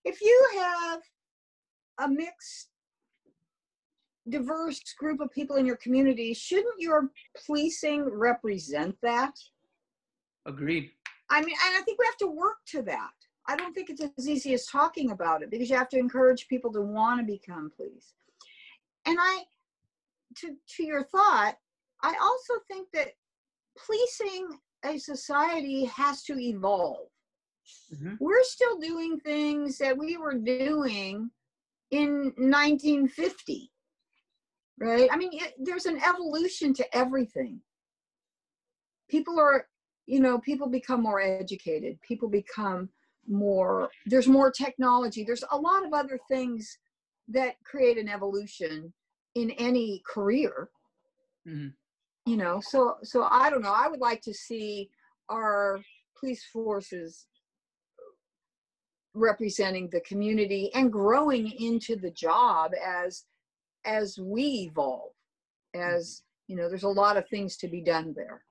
[0.06, 1.02] If you have
[2.00, 2.70] a mixed,
[4.30, 7.10] diverse group of people in your community, shouldn't your
[7.46, 9.34] policing represent that?
[10.46, 10.92] Agreed.
[11.30, 13.12] I mean, and I think we have to work to that.
[13.48, 16.48] I don't think it's as easy as talking about it because you have to encourage
[16.48, 18.14] people to want to become police.
[19.06, 19.44] and I,
[20.38, 21.56] to to your thought,
[22.04, 23.14] I also think that
[23.78, 27.08] policing a society has to evolve.
[27.94, 28.16] Mm-hmm.
[28.20, 31.30] We're still doing things that we were doing
[31.92, 33.72] in 1950,
[34.80, 35.10] right?
[35.12, 37.62] I mean, it, there's an evolution to everything.
[39.10, 39.68] People are,
[40.06, 42.00] you know, people become more educated.
[42.02, 42.90] People become
[43.28, 45.24] more, there's more technology.
[45.24, 46.78] There's a lot of other things
[47.30, 48.94] that create an evolution
[49.36, 50.70] in any career.
[51.48, 51.74] Mhm.
[52.26, 53.74] You know, so so I don't know.
[53.74, 54.90] I would like to see
[55.30, 55.80] our
[56.20, 57.28] police forces
[59.18, 63.26] representing the community and growing into the job as
[63.86, 65.12] as we evolve
[65.74, 68.44] as you know there's a lot of things to be done there.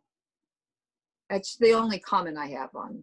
[1.30, 3.02] That's the only comment i have on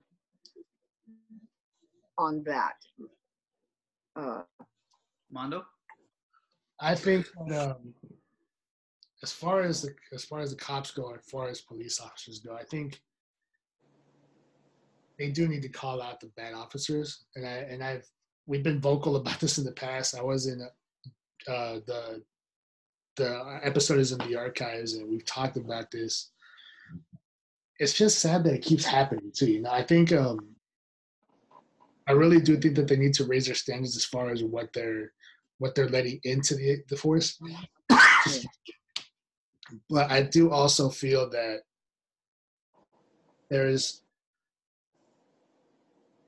[2.18, 2.76] on that.
[4.16, 4.42] Uh
[5.32, 5.66] Mondo.
[6.80, 7.94] I think that, um,
[9.24, 12.40] as far as the as far as the cops go, as far as police officers
[12.40, 13.02] go, I think
[15.18, 17.26] they do need to call out the bad officers.
[17.36, 18.08] And I and I've
[18.46, 20.16] we've been vocal about this in the past.
[20.16, 20.62] I was in
[21.48, 22.22] uh, the
[23.16, 26.32] the episode is in the archives, and we've talked about this.
[27.80, 29.52] It's just sad that it keeps happening too.
[29.52, 30.40] You know, I think um,
[32.08, 34.74] I really do think that they need to raise their standards as far as what
[34.74, 35.12] they're
[35.60, 37.40] what they're letting into the the force.
[39.90, 41.62] but I do also feel that
[43.50, 44.03] there is.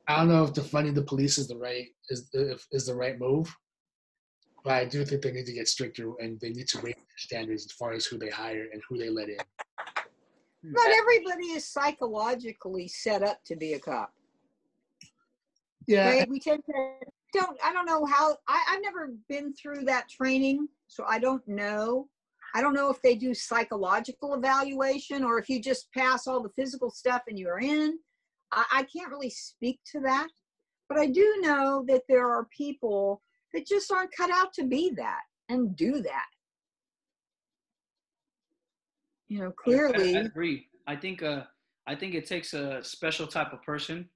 [0.08, 3.20] I don't know if defunding the police is the right is if, is the right
[3.20, 3.54] move,
[4.64, 7.18] but I do think they need to get stricter and they need to raise their
[7.18, 9.38] standards as far as who they hire and who they let in.
[10.64, 14.12] not everybody is psychologically set up to be a cop.
[15.88, 16.30] Yeah, right?
[16.30, 20.70] We tend to don't i don't know how I, i've never been through that training
[20.88, 22.08] so i don't know.
[22.54, 26.54] I don't know if they do psychological evaluation or if you just pass all the
[26.56, 28.00] physical stuff and you're in
[28.56, 30.28] i, I can't really speak to that
[30.90, 33.22] but i do know that there are people
[33.54, 36.26] that just aren't cut out to be that and do that
[39.28, 40.68] you know I, clearly I agree.
[40.88, 41.44] I think uh,
[41.88, 44.10] I think it takes a special type of person.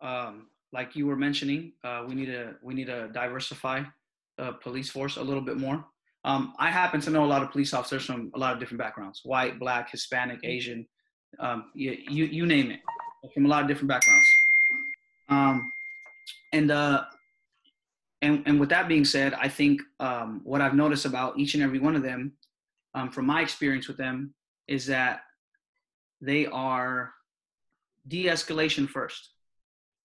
[0.00, 3.82] Um, like you were mentioning, uh, we need to we need to diversify
[4.36, 5.84] the police force a little bit more.
[6.24, 8.80] Um, I happen to know a lot of police officers from a lot of different
[8.80, 10.86] backgrounds: white, black, Hispanic, Asian,
[11.38, 12.80] um, you, you you name it,
[13.32, 14.26] from a lot of different backgrounds.
[15.28, 15.72] Um,
[16.52, 17.04] and uh,
[18.22, 21.62] and and with that being said, I think um, what I've noticed about each and
[21.62, 22.32] every one of them,
[22.94, 24.34] um, from my experience with them,
[24.68, 25.20] is that
[26.20, 27.12] they are
[28.08, 29.30] de-escalation first.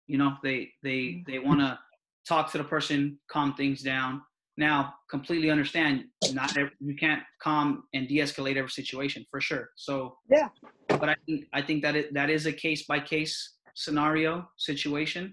[0.06, 1.78] You know, they they they want to
[2.26, 4.22] talk to the person, calm things down.
[4.60, 6.04] Now, completely understand,
[6.34, 9.70] not every, you can't calm and de-escalate every situation for sure.
[9.76, 10.48] So Yeah.
[10.86, 13.34] but I think I think that it that is a case by case
[13.74, 15.32] scenario situation.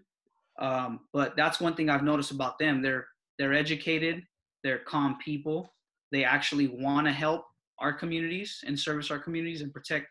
[0.59, 2.81] Um, but that's one thing I've noticed about them.
[2.81, 3.05] They're
[3.37, 4.23] they're educated,
[4.63, 5.73] they're calm people.
[6.13, 7.43] They actually want to help
[7.79, 10.07] our communities and service our communities and protect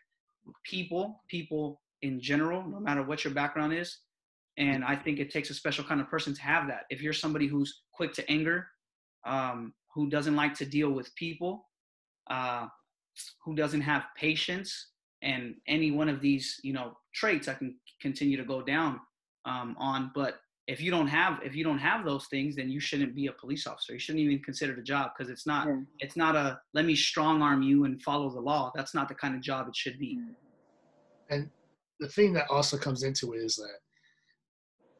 [0.63, 3.89] people, people in general, no matter what your background is.
[4.57, 6.83] And I think it takes a special kind of person to have that.
[6.91, 8.67] If you're somebody who's quick to anger,
[9.27, 11.67] um, who doesn't like to deal with people,
[12.29, 12.67] uh,
[13.43, 18.37] who doesn't have patience, and any one of these, you know, traits, I can continue
[18.37, 18.99] to go down
[19.45, 20.11] um, on.
[20.13, 20.35] But
[20.67, 23.31] if you don't have if you don't have those things, then you shouldn't be a
[23.31, 23.93] police officer.
[23.93, 25.81] You shouldn't even consider the job because it's not Yeah.
[25.99, 28.71] it's not a let me strong arm you and follow the law.
[28.75, 30.19] That's not the kind of job it should be.
[31.29, 31.49] and
[31.99, 33.79] the thing that also comes into it is that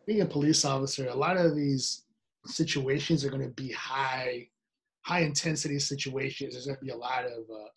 [0.07, 2.06] being a police officer, a lot of these
[2.47, 4.47] situations are going to be high,
[5.01, 6.53] high intensity situations.
[6.53, 7.67] There's going to be a lot of uh,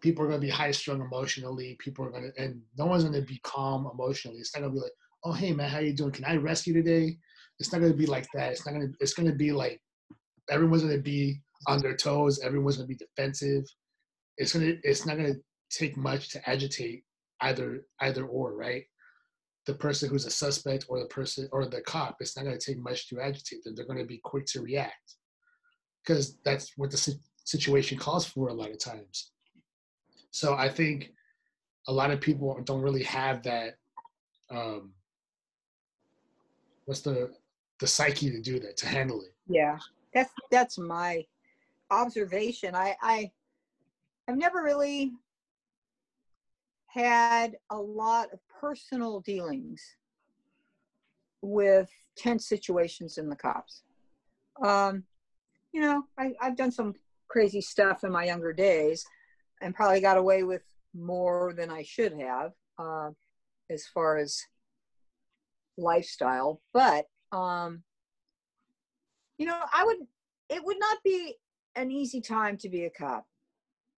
[0.00, 1.76] people are going to be high strung emotionally.
[1.78, 4.38] People are going to, and no one's going to be calm emotionally.
[4.38, 4.92] It's not going to be like,
[5.24, 6.12] oh hey man, how you doing?
[6.12, 7.16] Can I rescue today?
[7.58, 8.52] It's not going to be like that.
[8.52, 8.94] It's not going to.
[9.00, 9.80] It's going to be like
[10.50, 12.40] everyone's going to be on their toes.
[12.40, 13.64] Everyone's going to be defensive.
[14.36, 14.74] It's gonna.
[14.82, 17.04] It's not going to take much to agitate
[17.40, 18.84] either either or right
[19.66, 22.64] the person who's a suspect or the person or the cop it's not going to
[22.64, 23.74] take much to agitate them.
[23.74, 25.16] They're going to be quick to react.
[26.02, 29.30] Because that's what the situation calls for a lot of times.
[30.30, 31.12] So i think
[31.88, 33.74] a lot of people don't really have that
[34.50, 34.92] um
[36.86, 37.30] what's the
[37.80, 39.34] the psyche to do that to handle it.
[39.48, 39.78] Yeah
[40.12, 41.24] that's that's my
[41.90, 42.74] observation.
[42.74, 43.30] I i
[44.28, 45.12] i've never really
[46.86, 49.82] had a lot of personal dealings
[51.42, 53.82] with tense situations in the cops
[54.64, 55.04] um
[55.72, 56.94] you know, I, I've done some
[57.28, 59.04] crazy stuff in my younger days
[59.60, 60.62] and probably got away with
[60.94, 63.10] more than I should have uh,
[63.70, 64.38] as far as
[65.78, 66.60] lifestyle.
[66.74, 67.82] But, um,
[69.38, 69.96] you know, I would,
[70.50, 71.36] it would not be
[71.74, 73.26] an easy time to be a cop.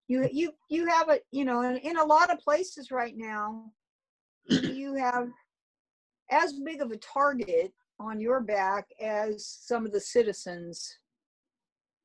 [0.07, 3.71] You, you, you have a, you know, in, in a lot of places right now,
[4.47, 5.29] you have
[6.31, 10.97] as big of a target on your back as some of the citizens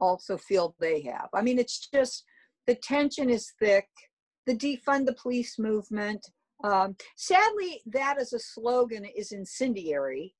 [0.01, 1.29] also feel they have.
[1.35, 2.25] I mean, it's just
[2.67, 3.89] the tension is thick.
[4.47, 6.27] The defund the police movement.
[6.65, 10.35] Um, sadly, that as a slogan is incendiary.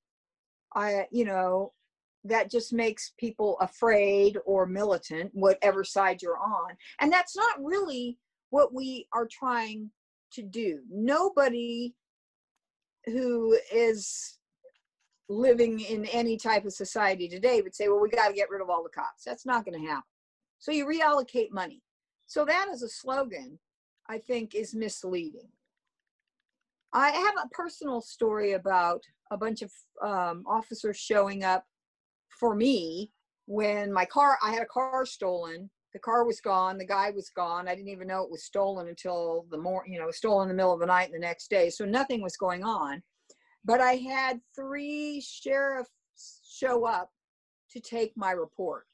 [0.75, 1.73] I, you know,
[2.25, 6.77] that just makes people afraid or militant, whatever side you're on.
[7.01, 8.19] And that's not really
[8.51, 9.91] what we are trying
[10.33, 10.81] to do.
[10.91, 11.95] Nobody
[13.07, 14.39] who is
[15.29, 18.61] living in any type of society today would say, well, we got to get rid
[18.61, 19.25] of all the cops.
[19.25, 20.05] That's not going to happen.
[20.59, 21.83] So you reallocate money.
[22.27, 23.59] So that as a slogan,
[24.09, 25.49] I think, is misleading.
[26.93, 29.73] I have a personal story about a bunch of
[30.03, 31.65] um, officers showing up
[32.39, 33.11] for me
[33.47, 35.71] when my car, I had a car stolen.
[35.93, 36.79] The car was gone.
[36.79, 37.67] The guy was gone.
[37.67, 40.55] I didn't even know it was stolen until the more, you know, stolen in the
[40.55, 41.69] middle of the night and the next day.
[41.71, 43.03] So nothing was going on.
[43.65, 45.91] But I had three sheriffs
[46.49, 47.11] show up
[47.73, 48.87] to take my report.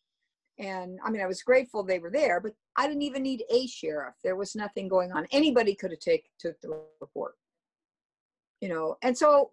[0.58, 3.66] And I mean, I was grateful they were there, but I didn't even need a
[3.66, 4.14] sheriff.
[4.24, 5.26] There was nothing going on.
[5.30, 7.34] Anybody could have take, took the report.
[8.60, 9.50] You know, and so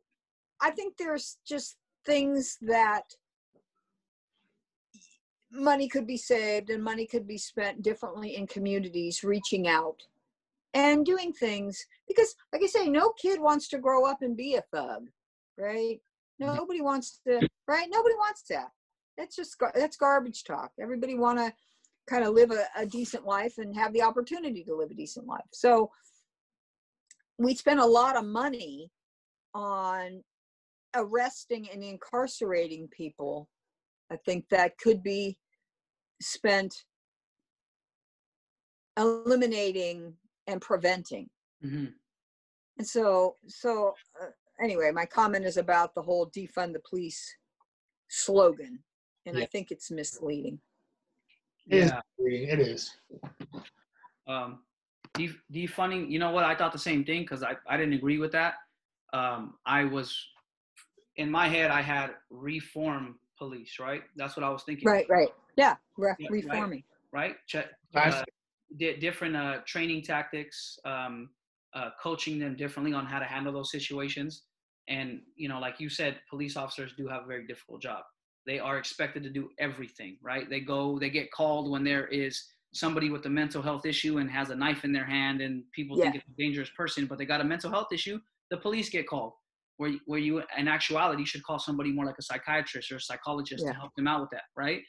[0.61, 1.75] I think there's just
[2.05, 3.03] things that
[5.53, 10.01] money could be saved and money could be spent differently in communities reaching out
[10.73, 11.85] and doing things.
[12.07, 15.07] Because like i say no kid wants to grow up and be a thug
[15.57, 15.99] right?
[16.41, 16.55] Mm-hmm.
[16.55, 17.87] nobody wants to right?
[17.89, 18.69] Nobody wants that.
[19.17, 20.71] That's just that's garbage talk.
[20.81, 21.53] Everybody want to
[22.09, 25.27] kind of live a, a decent life and have the opportunity to live a decent
[25.27, 25.41] life.
[25.53, 25.91] So
[27.37, 28.89] we spend a lot of money
[29.53, 30.23] on
[30.95, 33.47] arresting and incarcerating people.
[34.11, 35.37] I think that could be
[36.23, 36.83] spent
[38.97, 40.13] eliminating
[40.47, 41.29] and preventing.
[41.63, 41.85] Mm-hmm.
[42.77, 44.27] And so, so uh,
[44.61, 47.35] anyway, my comment is about the whole defund the police
[48.09, 48.79] slogan,
[49.25, 49.43] and yeah.
[49.43, 50.59] I think it's misleading.
[51.69, 51.85] It yeah.
[51.85, 52.49] is.
[52.49, 52.97] It is.
[54.27, 54.59] Um,
[55.13, 56.09] def- defunding.
[56.09, 56.45] You know what?
[56.45, 58.55] I thought the same thing because I I didn't agree with that.
[59.13, 60.17] Um, I was
[61.17, 61.71] in my head.
[61.71, 63.77] I had reform police.
[63.79, 64.03] Right.
[64.15, 64.87] That's what I was thinking.
[64.87, 65.05] Right.
[65.09, 65.29] Right.
[65.57, 65.75] Yeah.
[65.97, 66.83] Re- yeah reforming.
[67.11, 67.27] Right.
[67.27, 67.35] right?
[67.47, 67.67] Check.
[67.95, 68.23] Uh,
[68.77, 71.29] di- different uh, training tactics, um,
[71.73, 74.43] uh, coaching them differently on how to handle those situations.
[74.87, 78.03] And you know, like you said, police officers do have a very difficult job.
[78.45, 80.49] They are expected to do everything, right?
[80.49, 82.43] They go, they get called when there is
[82.73, 85.97] somebody with a mental health issue and has a knife in their hand, and people
[85.97, 86.05] yeah.
[86.05, 88.19] think it's a dangerous person, but they got a mental health issue.
[88.51, 89.33] The police get called.
[89.77, 93.63] Where, where you in actuality should call somebody more like a psychiatrist or a psychologist
[93.65, 93.71] yeah.
[93.71, 94.81] to help them out with that, right?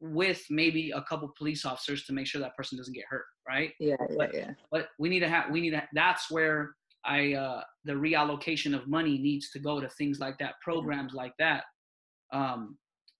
[0.00, 3.72] With maybe a couple police officers to make sure that person doesn't get hurt, right?
[3.80, 4.50] Yeah, yeah, but, yeah.
[4.70, 6.74] But we need to have we need to that's where
[7.04, 11.32] I uh the reallocation of money needs to go to things like that, programs like
[11.38, 11.64] that,
[12.32, 12.76] um,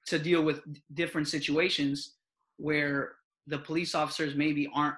[0.07, 0.61] to deal with
[0.95, 2.15] different situations
[2.57, 3.13] where
[3.47, 4.97] the police officers maybe aren't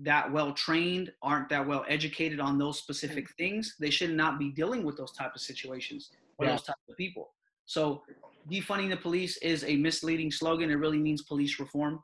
[0.00, 3.74] that well trained, aren't that well educated on those specific things.
[3.80, 6.52] They should not be dealing with those type of situations or yeah.
[6.52, 7.30] those type of people.
[7.66, 8.02] So
[8.50, 10.70] defunding the police is a misleading slogan.
[10.70, 12.00] It really means police reform,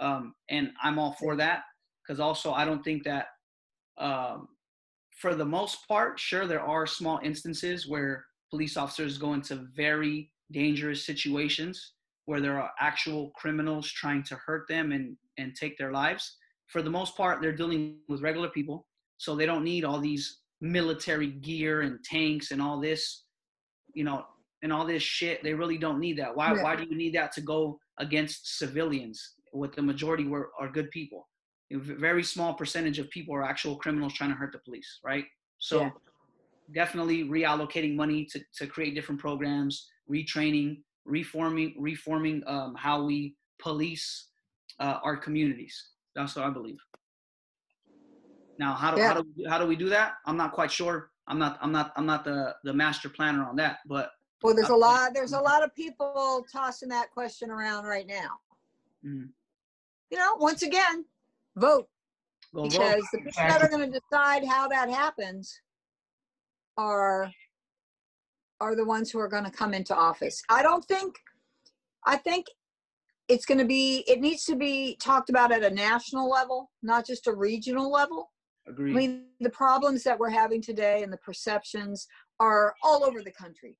[0.00, 1.62] um, and I'm all for that
[2.02, 3.26] because also I don't think that,
[3.98, 4.48] um,
[5.16, 10.30] for the most part, sure there are small instances where police officers go into very
[10.52, 11.92] dangerous situations
[12.24, 16.36] where there are actual criminals trying to hurt them and and take their lives.
[16.66, 20.40] For the most part, they're dealing with regular people, so they don't need all these
[20.60, 23.24] military gear and tanks and all this,
[23.94, 24.24] you know,
[24.62, 25.42] and all this shit.
[25.42, 26.34] They really don't need that.
[26.34, 26.54] Why?
[26.54, 26.62] Yeah.
[26.62, 29.34] Why do you need that to go against civilians?
[29.52, 31.28] With the majority were are good people.
[31.72, 35.24] A very small percentage of people are actual criminals trying to hurt the police, right?
[35.58, 35.90] So yeah.
[36.72, 44.28] definitely reallocating money to, to create different programs, retraining, reforming, reforming um, how we police
[44.80, 45.90] uh, our communities.
[46.14, 46.78] That's what I believe.
[48.58, 49.08] Now, how do, yeah.
[49.08, 50.14] how do how do we do that?
[50.26, 51.10] I'm not quite sure.
[51.28, 54.10] I'm not I'm not I'm not the the master planner on that, but
[54.42, 55.14] well, there's a lot.
[55.14, 58.38] There's a lot of people tossing that question around right now.
[59.04, 59.28] Mm.
[60.10, 61.04] You know, once again,
[61.56, 61.88] vote
[62.54, 63.04] Go because vote.
[63.12, 65.60] the people that are going to decide how that happens
[66.76, 67.30] are
[68.60, 70.42] are the ones who are going to come into office.
[70.48, 71.16] I don't think.
[72.06, 72.46] I think
[73.28, 77.06] it's going to be it needs to be talked about at a national level not
[77.06, 78.30] just a regional level
[78.66, 78.92] Agreed.
[78.92, 82.08] i mean the problems that we're having today and the perceptions
[82.40, 83.76] are all over the country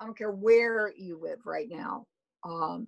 [0.00, 2.06] i don't care where you live right now
[2.44, 2.86] um,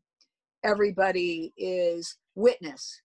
[0.64, 3.00] everybody is witness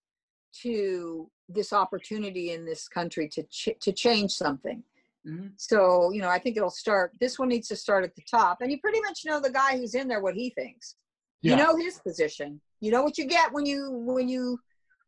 [0.61, 4.83] to this opportunity in this country to ch- to change something
[5.25, 5.51] Mhm.
[5.55, 8.61] so you know i think it'll start this one needs to start at the top
[8.61, 10.95] and you pretty much know the guy who's in there what he thinks
[11.41, 11.51] Yeah.
[11.51, 14.59] you know his position you know what you get when you when you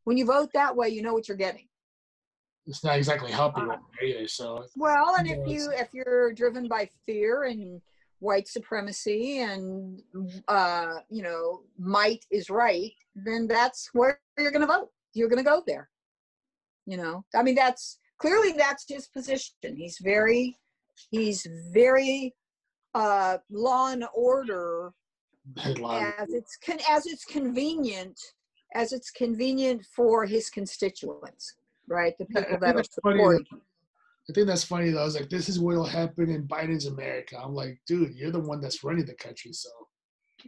[0.03, 1.67] when you vote that way you know what you're getting
[2.67, 4.27] it's not exactly helping Uh, either.
[4.27, 7.81] So well and if you if you're driven by fear and
[8.23, 10.01] white supremacy and
[10.47, 14.89] uh you know might is right then that's where you're going to vote.
[15.13, 15.89] You're going to go there.
[16.85, 17.23] You know?
[17.35, 19.75] I mean that's clearly that's his position.
[19.75, 20.57] He's very
[21.11, 22.33] he's very
[22.93, 24.93] uh law and order
[25.57, 28.19] as it's con- as it's convenient
[28.75, 31.55] as it's convenient for his constituents
[31.87, 32.17] right?
[32.17, 33.61] The people that are that's funny supporting him.
[34.29, 35.01] I think that's funny though.
[35.01, 37.37] I was like, this is what'll happen in Biden's America.
[37.37, 39.69] I'm like, dude, you're the one that's running the country, so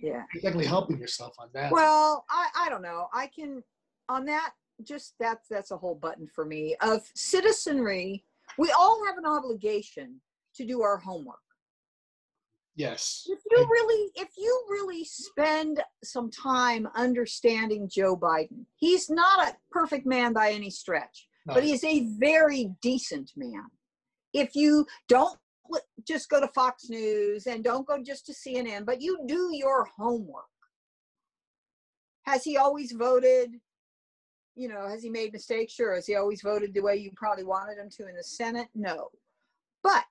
[0.01, 1.71] yeah you're exactly helping yourself on that.
[1.71, 3.63] well i i don't know i can
[4.09, 4.51] on that
[4.83, 8.23] just that's that's a whole button for me of citizenry
[8.57, 10.19] we all have an obligation
[10.53, 11.37] to do our homework
[12.75, 13.23] yes.
[13.27, 19.47] if you I- really if you really spend some time understanding joe biden he's not
[19.47, 23.65] a perfect man by any stretch No, but he's a very decent man.
[24.33, 25.37] If you don't
[26.07, 29.87] just go to fox news and don't go just to cnn but you do your
[29.97, 30.45] homework.
[32.23, 33.51] Has he always voted
[34.55, 35.73] you know has he made mistakes?
[35.73, 35.95] Sure.
[35.95, 38.67] Has he always voted the way you probably wanted him to in the senate?
[38.73, 39.09] No.
[39.83, 40.05] But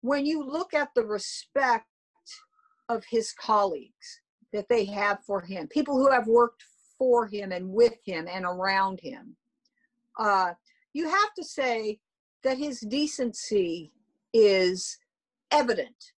[0.00, 1.86] when you look at the respect
[2.88, 4.20] of his colleagues
[4.52, 6.62] that they have for him people who have worked
[6.98, 9.36] for him and with him and around him
[10.18, 10.52] uh,
[10.92, 11.98] you have to say
[12.44, 13.92] that his decency
[14.32, 14.98] is
[15.50, 16.12] evident.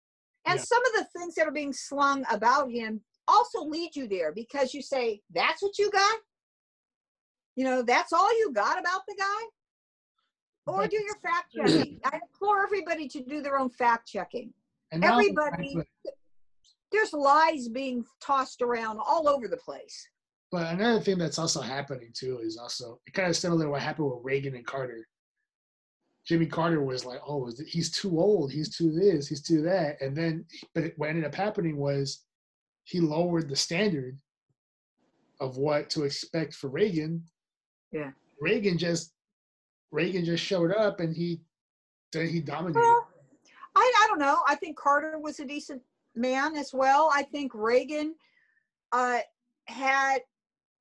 [0.45, 0.65] And Yeah.
[0.65, 4.75] some of the things that are being slung about him also lead you there because
[4.75, 6.21] you say, that's what you got?
[7.55, 9.43] You know, that's all you got about the guy?
[10.67, 12.01] Or do your fact checking.
[12.05, 14.53] I implore everybody to do their own fact checking.
[14.91, 15.77] and everybody-
[16.93, 20.09] There's lies being tossed around all over the place.
[20.53, 23.81] But another thing that's also happening too is also it kind of similar to what
[23.81, 25.09] happened with Reagan and Carter.
[26.29, 28.53] Jimmy Carter was like, "Oh, he's too old.
[28.53, 29.27] He's too this.
[29.27, 30.45] He's too that." And then,
[30.75, 32.25] but what ended up happening was
[32.85, 34.19] he lowered the standard
[35.41, 37.25] of what to expect for Reagan.
[37.91, 38.11] Yeah.
[38.41, 39.13] Reagan just
[39.91, 41.41] Reagan just showed up and he
[42.13, 42.79] then he dominated.
[42.79, 43.09] Well,
[43.75, 44.41] I, I don't know.
[44.47, 45.83] I think Carter was a decent
[46.15, 47.11] man as well.
[47.13, 48.15] I think Reagan
[48.93, 49.21] uh,
[49.65, 50.21] had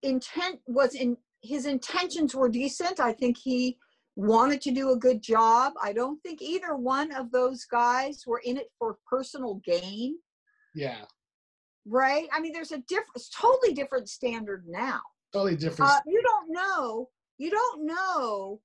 [0.04, 2.99] intent was in his intentions were decent.
[2.99, 3.78] I think he
[4.16, 5.74] wanted to do a good job.
[5.82, 10.18] I don't think either one of those guys were in it for personal gain,
[10.76, 11.06] yeah,
[11.86, 12.28] right?
[12.32, 15.02] I mean, there's a different, totally different standard now.
[15.34, 15.91] totally different.
[15.91, 17.10] Uh, you don't know
[17.41, 18.62] you don't know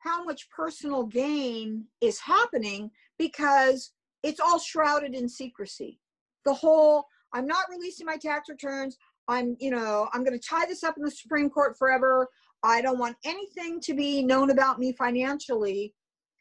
[0.00, 5.98] how much personal gain is happening because it's all shrouded in secrecy
[6.44, 8.98] the whole i'm not releasing my tax returns
[9.28, 12.28] i'm you know i'm going to tie this up in the supreme court forever.
[12.62, 15.94] I don't want anything to be known about me financially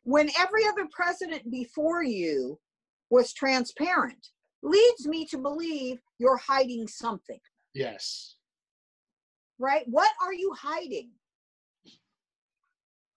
[0.03, 2.59] when every other president before you
[3.09, 4.29] was transparent
[4.63, 7.39] leads me to believe you're hiding something.
[7.73, 8.35] Yes,
[9.59, 9.83] right?
[9.87, 11.11] What are you hiding?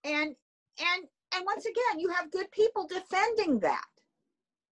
[0.05, 0.35] And
[0.79, 3.85] and and once again you have good people defending that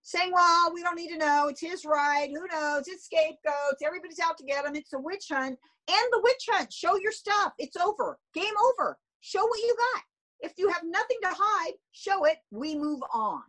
[0.08, 1.48] saying well we don't need to know.
[1.48, 2.88] It's his right who knows?
[2.88, 3.82] It's scapegoats.
[3.84, 5.58] Everybody's out to get him it's a witch hunt.
[5.90, 6.72] And the witch hunt.
[6.72, 7.52] Show your stuff.
[7.58, 8.18] It's over.
[8.34, 8.98] Game over.
[9.20, 10.02] Show what you got.
[10.40, 12.38] If you have nothing to hide show it.
[12.50, 13.42] We move on.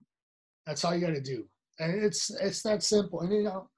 [0.66, 1.46] That's all you got to do,
[1.80, 3.22] and it's it's that simple.
[3.22, 3.70] And you know,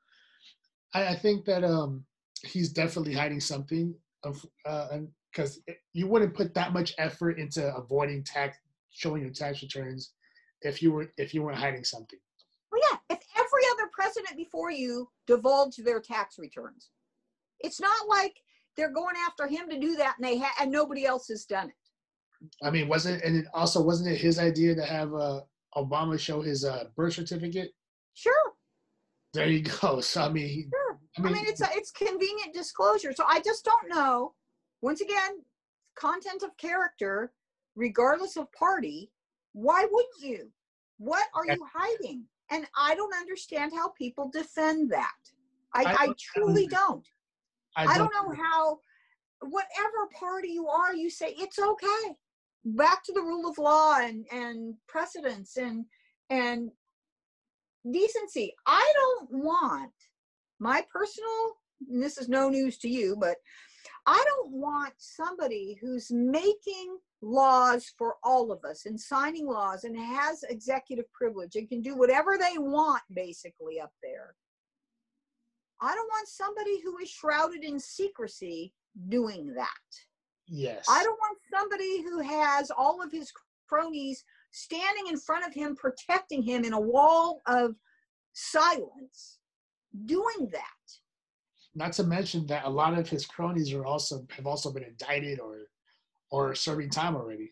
[0.93, 2.03] I, I think that um
[2.43, 3.93] he's definitely hiding something
[4.23, 4.99] of uh,
[5.31, 5.61] because
[5.93, 8.57] you wouldn't put that much effort into avoiding tax,
[8.89, 10.11] showing your tax returns,
[10.61, 12.19] if you were if you weren't hiding something.
[12.71, 16.89] Well yeah if every other president before you divulged their tax returns
[17.59, 18.35] it's not like
[18.77, 21.69] they're going after him to do that and they ha- and nobody else has done
[21.69, 21.75] it
[22.63, 25.41] I mean, wasn't and it also wasn't it his idea to have uh,
[25.77, 27.69] Obama show his uh, birth certificate?
[28.15, 28.53] sure
[29.33, 30.01] There you go.
[30.01, 30.99] So I mean, Sure.
[31.17, 33.13] I I mean, mean, it's a, it's convenient disclosure.
[33.13, 34.33] So I just don't know.
[34.81, 35.43] Once again,
[35.95, 37.31] content of character,
[37.75, 39.11] regardless of party.
[39.53, 40.49] Why wouldn't you?
[40.97, 42.23] What are you hiding?
[42.51, 45.11] And I don't understand how people defend that.
[45.73, 47.07] I, I I, truly don't.
[47.77, 48.79] I I don't, don't know how
[49.39, 52.15] whatever party you are, you say it's okay.
[52.63, 55.85] Back to the rule of law and and precedence and
[56.29, 56.69] and
[57.89, 58.53] decency.
[58.67, 59.93] I don't want
[60.59, 61.57] my personal.
[61.89, 63.37] this is no news to you, but
[64.05, 69.97] I don't want somebody who's making laws for all of us and signing laws and
[69.97, 74.35] has executive privilege and can do whatever they want basically up there.
[75.81, 78.73] I don't want somebody who is shrouded in secrecy
[79.09, 79.67] doing that.
[80.47, 80.85] Yes.
[80.89, 83.31] I don't want somebody who has all of his
[83.67, 87.75] cronies standing in front of him, protecting him in a wall of
[88.33, 89.39] silence,
[90.05, 90.63] doing that.
[91.73, 95.39] Not to mention that a lot of his cronies are also have also been indicted
[95.39, 95.67] or
[96.31, 97.51] or serving time already.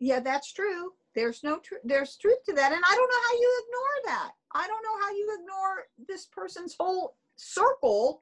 [0.00, 0.92] Yeah, that's true.
[1.14, 1.80] There's no truth.
[1.84, 4.30] There's truth to that, and I don't know how you ignore that.
[4.54, 8.20] I don't know how you ignore this person's whole circle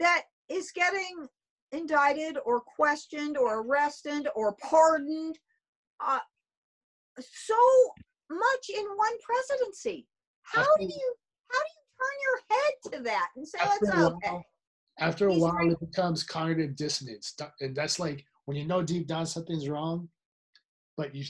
[0.00, 1.26] that is getting
[1.72, 5.38] indicted or questioned or arrested or pardoned
[6.00, 6.20] uh,
[7.20, 7.54] so
[8.30, 10.06] much in one presidency.
[10.42, 11.14] How do you
[11.50, 14.30] how do you turn your head to that and say After it's okay?
[14.30, 14.44] while-
[14.98, 15.72] After a He's while, right.
[15.72, 20.08] it becomes cognitive dissonance, and that's like when you know deep down something's wrong,
[20.96, 21.22] but you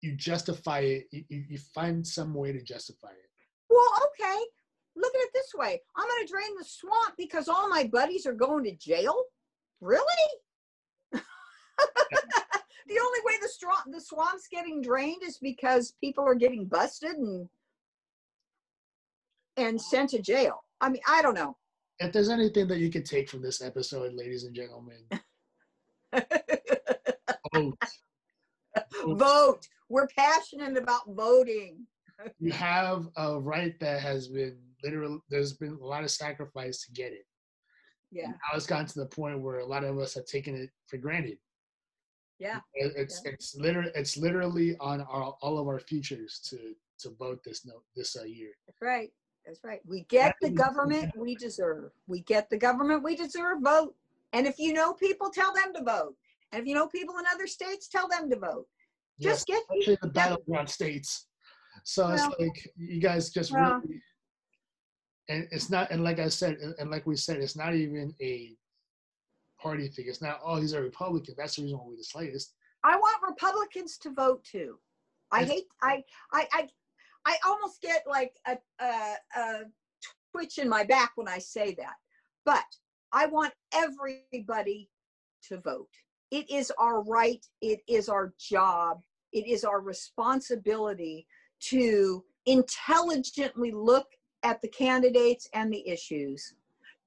[0.00, 1.06] you justify it.
[1.10, 3.28] You, you find some way to justify it.
[3.68, 4.38] Well, okay.
[4.94, 5.80] Look at it this way.
[5.96, 9.24] I'm going to drain the swamp because all my buddies are going to jail.
[9.80, 10.04] Really?
[11.12, 17.16] the only way the swamp the swamp's getting drained is because people are getting busted
[17.16, 17.48] and
[19.56, 20.62] and sent to jail.
[20.80, 21.56] I mean, I don't know.
[21.98, 25.02] If there's anything that you can take from this episode, ladies and gentlemen,
[27.54, 27.78] vote.
[29.06, 29.66] Vote.
[29.88, 31.86] We're passionate about voting.
[32.38, 35.18] you have a right that has been literally.
[35.28, 37.26] There's been a lot of sacrifice to get it.
[38.12, 38.24] Yeah.
[38.26, 40.70] And now it's gotten to the point where a lot of us have taken it
[40.86, 41.38] for granted.
[42.38, 42.60] Yeah.
[42.74, 47.40] It- It's it's literally it's literally on our, all of our futures to to vote
[47.44, 48.50] this no this uh, year.
[48.66, 49.10] That's right.
[49.46, 49.80] That's right.
[49.86, 51.92] We get the government we deserve.
[52.06, 53.58] We get the government we deserve.
[53.62, 53.94] Vote.
[54.32, 56.14] And if you know people, tell them to vote.
[56.52, 58.66] And if you know people in other states, tell them to vote.
[59.18, 61.26] Yes, Just get especially the battleground states.
[61.84, 63.80] So Well, it's like you guys just well.
[63.84, 64.00] really,
[65.28, 68.56] and it's not, and like I said, and, like we said, it's not even a
[69.60, 70.06] party thing.
[70.08, 71.34] It's not, oh, he's a Republican.
[71.38, 72.52] That's the reason why we dislike this.
[72.82, 74.78] I want Republicans to vote too.
[75.30, 75.50] I Yes.
[75.50, 76.02] hate I
[76.32, 76.68] I I
[77.26, 79.60] I almost get like a, a a
[80.32, 81.94] twitch in my back when I say that.
[82.44, 82.64] But
[83.12, 84.88] I want everybody
[85.48, 85.88] to vote.
[86.30, 89.00] It is our right, it is our job,
[89.32, 91.26] it is our responsibility
[91.70, 94.06] to intelligently look
[94.42, 96.54] at the candidates and the issues.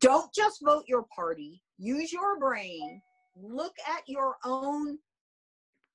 [0.01, 3.01] Don't just vote your party, use your brain,
[3.35, 4.99] look at your own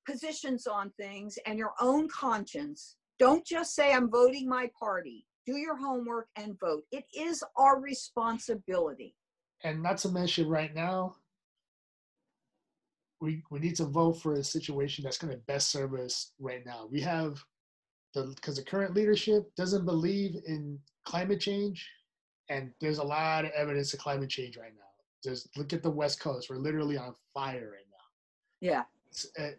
[0.07, 2.95] positions on things and your own conscience.
[3.19, 5.25] Don't just say, I'm voting my party.
[5.45, 6.83] Do your homework and vote.
[6.91, 9.15] It is our responsibility.
[9.63, 11.15] And not to mention, right now,
[13.19, 16.65] we we need to vote for a situation that's going to best serve us right
[16.65, 16.87] now.
[16.89, 17.43] We have
[18.13, 21.87] the because the current leadership doesn't believe in climate change,
[22.49, 24.83] and there's a lot of evidence of climate change right now.
[25.23, 28.67] Just look at the West Coast; we're literally on fire right now.
[28.67, 28.83] Yeah.
[29.09, 29.51] It's, uh,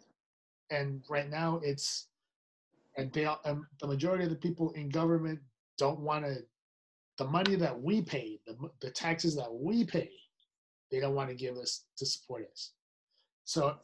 [0.71, 2.09] and right now, it's
[2.97, 5.41] and they um, the majority of the people in government
[5.77, 6.39] don't want to
[7.21, 10.11] the money that we pay, the, the taxes that we pay,
[10.91, 12.73] they don't want to give us to support us.
[13.45, 13.77] So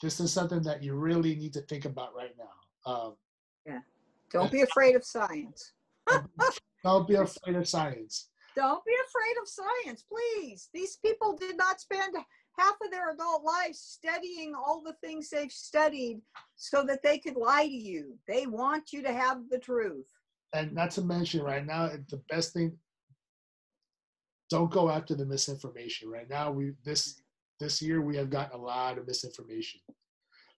[0.00, 2.90] this is something that you really need to think about right now.
[2.90, 3.16] Um,
[4.32, 5.72] Don't be afraid of science.
[6.82, 8.30] don't be afraid of science.
[8.56, 10.70] Don't be afraid of science, please.
[10.72, 12.16] These people did not spend
[12.58, 16.22] half of their adult lives studying all the things they've studied
[16.56, 18.16] so that they could lie to you.
[18.26, 20.06] They want you to have the truth.
[20.54, 22.76] And not to mention, right now, the best thing.
[24.50, 26.10] Don't go after the misinformation.
[26.10, 27.22] Right now, we this
[27.58, 29.80] this year we have gotten a lot of misinformation,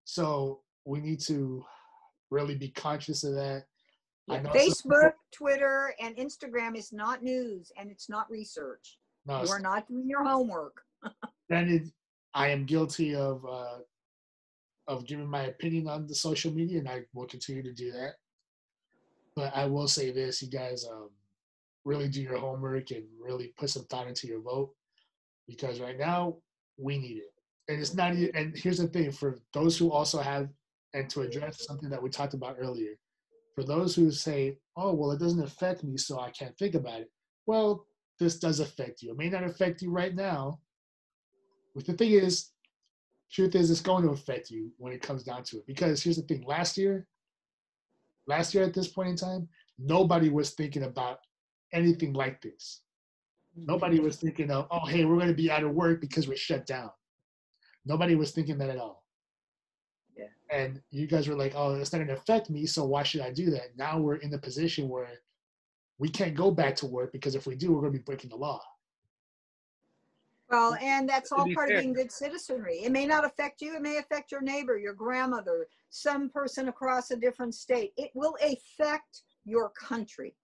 [0.05, 1.65] so we need to
[2.31, 3.65] really be conscious of that.
[4.29, 8.99] Some Facebook, Twitter, and Instagram is not news and it's not research.
[9.27, 10.81] No, You are not doing your homework.
[11.49, 11.91] granted,
[12.35, 13.79] I am guilty of uh,
[14.89, 18.15] of giving my opinion on the social media, and I will continue to do that.
[19.37, 21.11] But I will say this: you guys um,
[21.85, 24.73] really do your homework and really put some thought into your vote,
[25.49, 26.37] because right now
[26.79, 27.33] we need it.
[27.69, 28.13] And it's not.
[28.13, 30.49] And here's the thing: for those who also have,
[30.95, 32.93] and to address something that we talked about earlier,
[33.55, 37.01] for those who say, "Oh, well, it doesn't affect me, so I can't think about
[37.01, 37.11] it."
[37.47, 37.87] Well,
[38.19, 39.11] this does affect you.
[39.13, 40.61] It may not affect you right now,
[41.75, 42.51] But the thing is,
[43.33, 45.67] truth is, it's going to affect you when it comes down to it.
[45.67, 47.07] Because here's the thing: last year,
[48.27, 49.49] last year at this point in time,
[49.79, 51.19] nobody was thinking about
[51.73, 52.83] anything like this.
[53.57, 56.37] Nobody was thinking of, oh, hey, we're going to be out of work because we're
[56.37, 56.91] shut down.
[57.87, 59.05] Nobody was thinking that at all.
[60.17, 60.27] Yeah.
[60.51, 63.21] And you guys were like, oh, it's not going to affect me, so why should
[63.21, 63.77] I do that?
[63.77, 65.09] Now we're in the position where
[65.99, 68.31] we can't go back to work because if we do, we're going to be breaking
[68.31, 68.61] the law.
[70.55, 72.79] Well, and that's all part fair- of being good citizenry.
[72.85, 77.11] It may not affect you, it may affect your neighbor, your grandmother, some person across
[77.11, 77.93] a different state.
[77.97, 80.35] It will affect your country.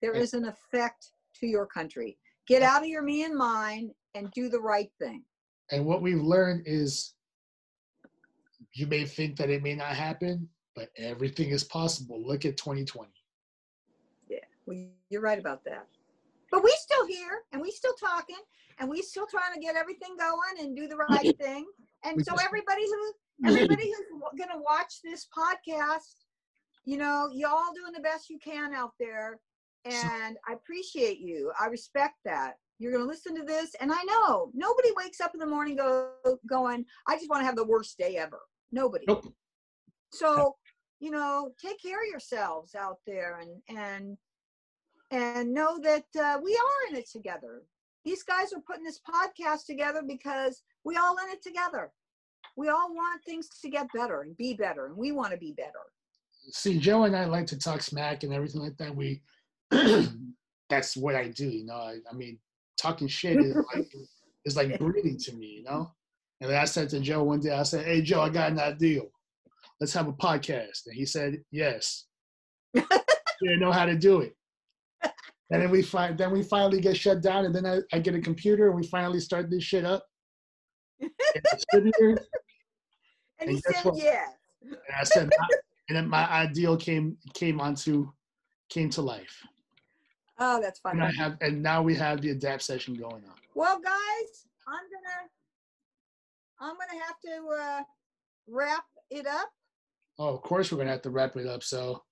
[0.00, 2.16] There is an effect to your country.
[2.46, 5.24] Get out of your me and mine and do the right thing.
[5.70, 7.12] And what we've learned is
[8.72, 12.20] you may think that it may not happen, but everything is possible.
[12.24, 13.10] Look at 2020.
[14.28, 14.78] Yeah, Well,
[15.10, 15.86] you're right about that.
[16.50, 18.38] But we still here and we still talking
[18.80, 21.66] and we're still trying to get everything going and do the right thing.
[22.04, 23.12] And We so just- everybody who
[23.46, 26.24] everybody who's gonna watch this podcast,
[26.84, 29.38] you know, y'all doing the best you can out there.
[29.84, 31.52] And I appreciate you.
[31.58, 32.54] I respect that.
[32.78, 36.12] You're gonna listen to this, and I know nobody wakes up in the morning go
[36.48, 38.40] going, I just want to have the worst day ever.
[38.72, 39.04] Nobody.
[39.06, 39.34] Nope.
[40.12, 40.56] So,
[40.98, 44.18] you know, take care of yourselves out there and and
[45.10, 47.62] and know that uh, we are in it together.
[48.04, 51.90] These guys are putting this podcast together because we all in it together.
[52.56, 55.52] We all want things to get better and be better, and we want to be
[55.52, 55.70] better.
[56.50, 58.94] See, Joe and I like to talk smack and everything like that.
[58.94, 59.22] We,
[60.70, 61.74] that's what I do, you know.
[61.74, 62.38] I, I mean,
[62.78, 63.86] talking shit is like
[64.44, 65.92] is like breathing to me, you know.
[66.40, 69.02] And I said to Joe one day, I said, "Hey, Joe, I got an idea.
[69.78, 72.06] Let's have a podcast." And he said, "Yes."
[72.74, 72.82] you
[73.42, 74.34] didn't know how to do it.
[75.50, 78.14] And then we find, then we finally get shut down, and then I, I get
[78.14, 80.04] a computer, and we finally start this shit up.
[81.00, 81.10] Get
[81.74, 82.20] a And
[83.40, 83.96] And he said what?
[83.96, 84.28] yes.
[84.62, 85.46] and I said, my,
[85.88, 88.12] and then my ideal came came onto
[88.68, 89.42] came to life.
[90.38, 93.34] Oh, that's And I have, and now we have the adapt session going on.
[93.54, 95.28] Well, guys, I'm gonna
[96.60, 97.82] I'm gonna have to uh,
[98.46, 99.50] wrap it up.
[100.18, 101.62] Oh, of course, we're gonna have to wrap it up.
[101.62, 102.02] So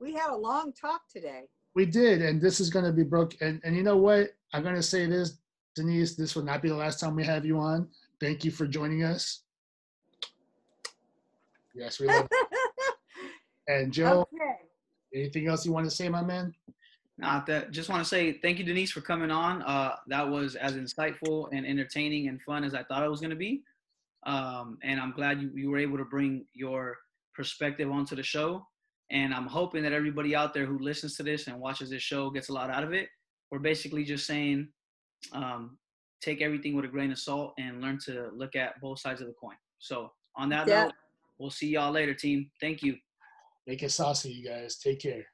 [0.00, 1.44] We had a long talk today.
[1.78, 3.36] We did, and this is gonna be broke.
[3.40, 4.30] And and you know what?
[4.52, 5.38] I'm gonna say this,
[5.76, 6.16] Denise.
[6.16, 7.88] This will not be the last time we have you on.
[8.20, 9.42] Thank you for joining us.
[11.76, 12.26] Yes, we love.
[12.30, 12.44] you.
[13.70, 14.54] And Joe, okay.
[15.14, 16.54] anything else you want to say, my man?
[17.18, 17.70] Not that.
[17.70, 19.60] Just want to say thank you, Denise, for coming on.
[19.60, 23.28] Uh, that was as insightful and entertaining and fun as I thought it was going
[23.28, 23.62] to be.
[24.24, 26.96] Um, and I'm glad you, you were able to bring your
[27.34, 28.66] perspective onto the show.
[29.10, 32.30] And I'm hoping that everybody out there who listens to this and watches this show
[32.30, 33.08] gets a lot out of it.
[33.50, 34.68] We're basically just saying,
[35.32, 35.78] um,
[36.20, 39.26] take everything with a grain of salt and learn to look at both sides of
[39.28, 39.56] the coin.
[39.78, 40.84] So on that Yeah.
[40.84, 40.94] note,
[41.38, 42.50] we'll see y'all later, team.
[42.60, 42.98] Thank you.
[43.66, 44.76] Make it saucy, you guys.
[44.78, 45.26] Take care.